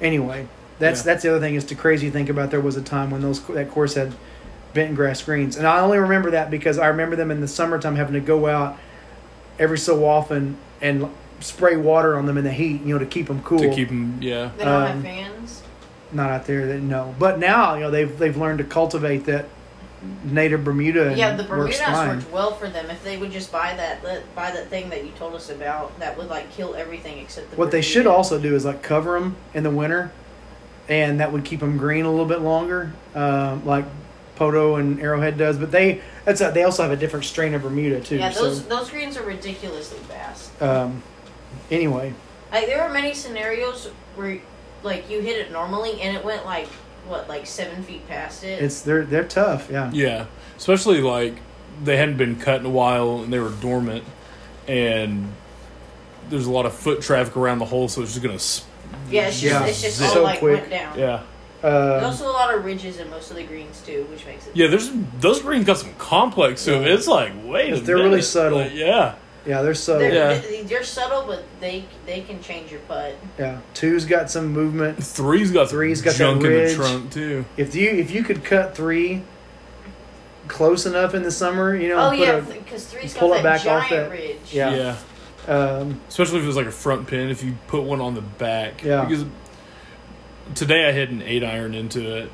[0.00, 0.46] anyway,
[0.78, 1.12] that's Yeah.
[1.12, 2.50] that's the other thing is to crazy think about.
[2.50, 4.12] There was a time when those that course had
[4.72, 7.96] bent grass greens, and I only remember that because I remember them in the summertime
[7.96, 8.76] having to go out
[9.58, 11.08] every so often and
[11.40, 13.58] spray water on them in the heat, you know, to keep them cool.
[13.58, 15.62] to keep them, yeah, They don't Um, have fans.
[16.12, 17.14] Not out there, that no.
[17.18, 19.46] But now, you know, they've they've learned to cultivate that
[20.24, 21.14] native Bermuda.
[21.16, 22.90] Yeah, the works Bermudas worked well for them.
[22.90, 24.02] If they would just buy that,
[24.34, 27.56] buy that thing that you told us about, that would like kill everything except the.
[27.56, 30.12] What they should also do is like cover them in the winter,
[30.88, 33.84] and that would keep them green a little bit longer, uh, like
[34.36, 35.58] Poteau and Arrowhead does.
[35.58, 38.16] But they that's a, they also have a different strain of Bermuda too.
[38.16, 40.60] Yeah, those so those greens are ridiculously fast.
[40.62, 41.02] um,
[41.70, 42.14] anyway,
[42.50, 44.40] Like there are many scenarios where,
[44.82, 46.68] like, you hit it normally and it went like
[47.06, 48.62] what, like seven feet past it.
[48.62, 49.68] it's they're they're tough.
[49.70, 50.26] Yeah, yeah.
[50.56, 51.34] Especially like
[51.82, 54.04] they hadn't been cut in a while and they were dormant,
[54.68, 55.32] and
[56.30, 58.34] there's a lot of foot traffic around the hole, so it's just gonna.
[58.36, 58.64] s-
[59.10, 59.66] yeah, it's just Yeah.
[59.66, 60.60] it's just So all like quick.
[60.60, 60.98] went down.
[60.98, 61.22] Yeah,
[61.62, 64.46] There's Uh, also a lot of ridges in most of the greens too, which makes
[64.46, 64.54] it.
[64.56, 64.90] Yeah, there's
[65.20, 66.84] those greens got some complex to them.
[66.84, 68.58] It's like wait, a They're really subtle.
[68.58, 69.14] Like, yeah,
[69.46, 70.00] yeah, they're subtle.
[70.00, 70.38] They're, Yeah.
[70.38, 73.16] they- they're subtle, but they they can change your putt.
[73.38, 73.58] yeah.
[73.74, 75.02] Two's got some movement.
[75.02, 77.44] three's got Three's got that junk in the trunk too.
[77.56, 79.22] If you if you could cut three
[80.48, 83.42] close enough in the summer, you know, Oh put yeah, because three's pull got it
[83.44, 84.36] that back off giant that- ridge.
[84.52, 84.96] Yeah.
[85.48, 85.54] yeah.
[85.54, 88.20] um, Especially if it was like a front pin, if you put one on the
[88.22, 88.82] back.
[88.82, 89.04] Yeah.
[89.04, 89.24] Because
[90.54, 92.30] today I hit an eight iron into it,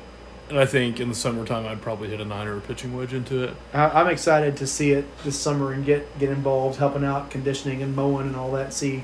[0.51, 3.13] and I think in the summertime I'd probably hit a nine or a pitching wedge
[3.13, 3.55] into it.
[3.73, 7.81] I, I'm excited to see it this summer and get get involved, helping out, conditioning
[7.81, 8.73] and mowing and all that.
[8.73, 9.03] See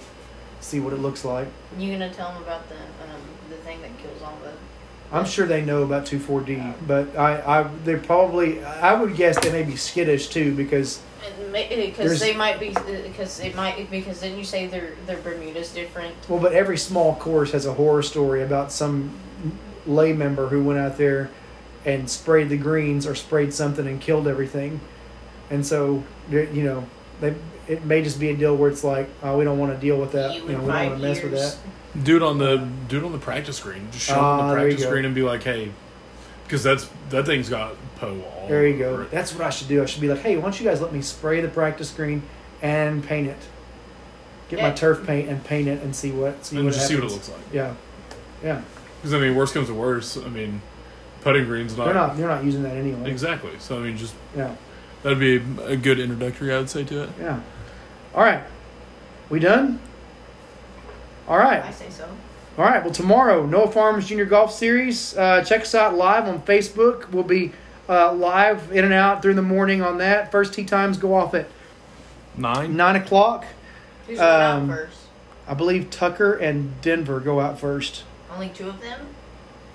[0.60, 1.48] see what it looks like.
[1.78, 4.52] You gonna tell them about the um, the thing that kills all the?
[5.10, 9.52] I'm sure they know about 2,4-D, but I, I they probably I would guess they
[9.54, 11.02] may be skittish too because
[11.54, 12.74] Because they might be
[13.06, 16.14] because it might because didn't you say their their Bermuda's different?
[16.28, 19.12] well, but every small course has a horror story about some
[19.88, 21.30] lay member who went out there
[21.86, 24.80] and sprayed the greens or sprayed something and killed everything,
[25.50, 26.86] and so you know
[27.22, 27.34] they
[27.68, 29.98] it may just be a deal where it's like oh we don't want to deal
[30.00, 31.58] with that You you know we don't want to mess with that.
[32.04, 32.58] Do it on the
[32.88, 33.88] do it on the practice screen.
[33.92, 34.90] Just show it Ah, on the practice go.
[34.90, 35.72] screen and be like, hey,
[36.44, 38.48] because that's that thing's got Poa all.
[38.48, 39.02] There you over go.
[39.04, 39.12] it.
[39.12, 39.82] That's what I should do.
[39.82, 42.22] I should be like, hey, why don't you guys let me spray the practice green
[42.62, 43.38] and paint it?
[44.50, 47.12] Get my turf paint and paint it and see what see and what just happens.
[47.12, 47.54] see what it looks like.
[47.54, 47.74] Yeah,
[48.44, 48.62] yeah.
[49.08, 50.18] Because I mean, worst comes to worst.
[50.18, 50.62] I mean,
[51.22, 53.10] putting green's not, They're not they're not using that anyway.
[53.10, 53.52] exactly.
[53.60, 54.54] So I mean, just Yeah,
[55.04, 57.10] that'd be a, a good introductory, I would say, to it.
[57.20, 57.40] yeah.
[58.14, 58.44] All right,
[59.30, 59.80] we done.
[61.28, 61.64] All right.
[61.64, 62.06] I say so.
[62.58, 62.84] All right.
[62.84, 65.16] Well, tomorrow, Noah Farms Junior Golf Series.
[65.16, 67.10] Uh, check us out live on Facebook.
[67.12, 67.52] We'll be
[67.88, 70.32] uh, live in and out during the morning on that.
[70.32, 71.48] First tee times go off at
[72.36, 72.76] Nine.
[72.76, 73.46] nine o'clock.
[74.08, 74.98] Who's going out Um, first?
[75.48, 78.04] I believe Tucker and Denver go out first.
[78.38, 79.00] Only two of them.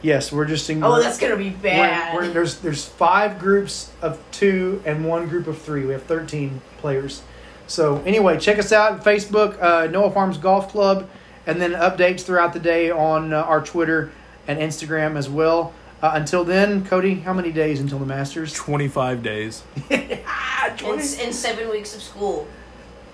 [0.03, 0.85] Yes, we're just in.
[0.85, 2.15] Oh, that's gonna be we're- bad.
[2.15, 5.85] we're- there's there's five groups of two and one group of three.
[5.85, 7.23] We have thirteen players.
[7.67, 11.09] So anyway, check us out on Facebook, uh, Noah Farms Golf Club,
[11.45, 14.13] and then updates throughout the day on uh, our Twitter
[14.47, 15.73] and Instagram as well.
[16.01, 18.53] Uh, until then, Kody, how many days until the Masters?
[18.53, 19.65] Twenty-five days.
[20.25, 22.47] Ah, and, 20 and seven weeks of school.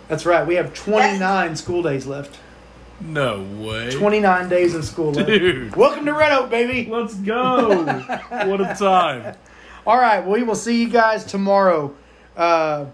[0.08, 0.46] That's right.
[0.46, 2.38] We have 29 school days left.
[3.00, 3.90] No way.
[3.92, 5.28] 29 days of school left.
[5.28, 5.76] Dude.
[5.76, 6.90] Welcome to Red Oak, baby.
[6.90, 7.84] Let's go.
[8.28, 9.36] what a time.
[9.86, 10.26] All right.
[10.26, 11.94] We will see you guys tomorrow.
[12.36, 12.86] Uh,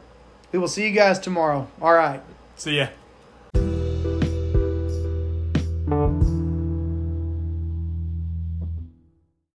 [0.52, 1.66] we will see you guys tomorrow.
[1.80, 2.22] All right.
[2.56, 2.88] See ya.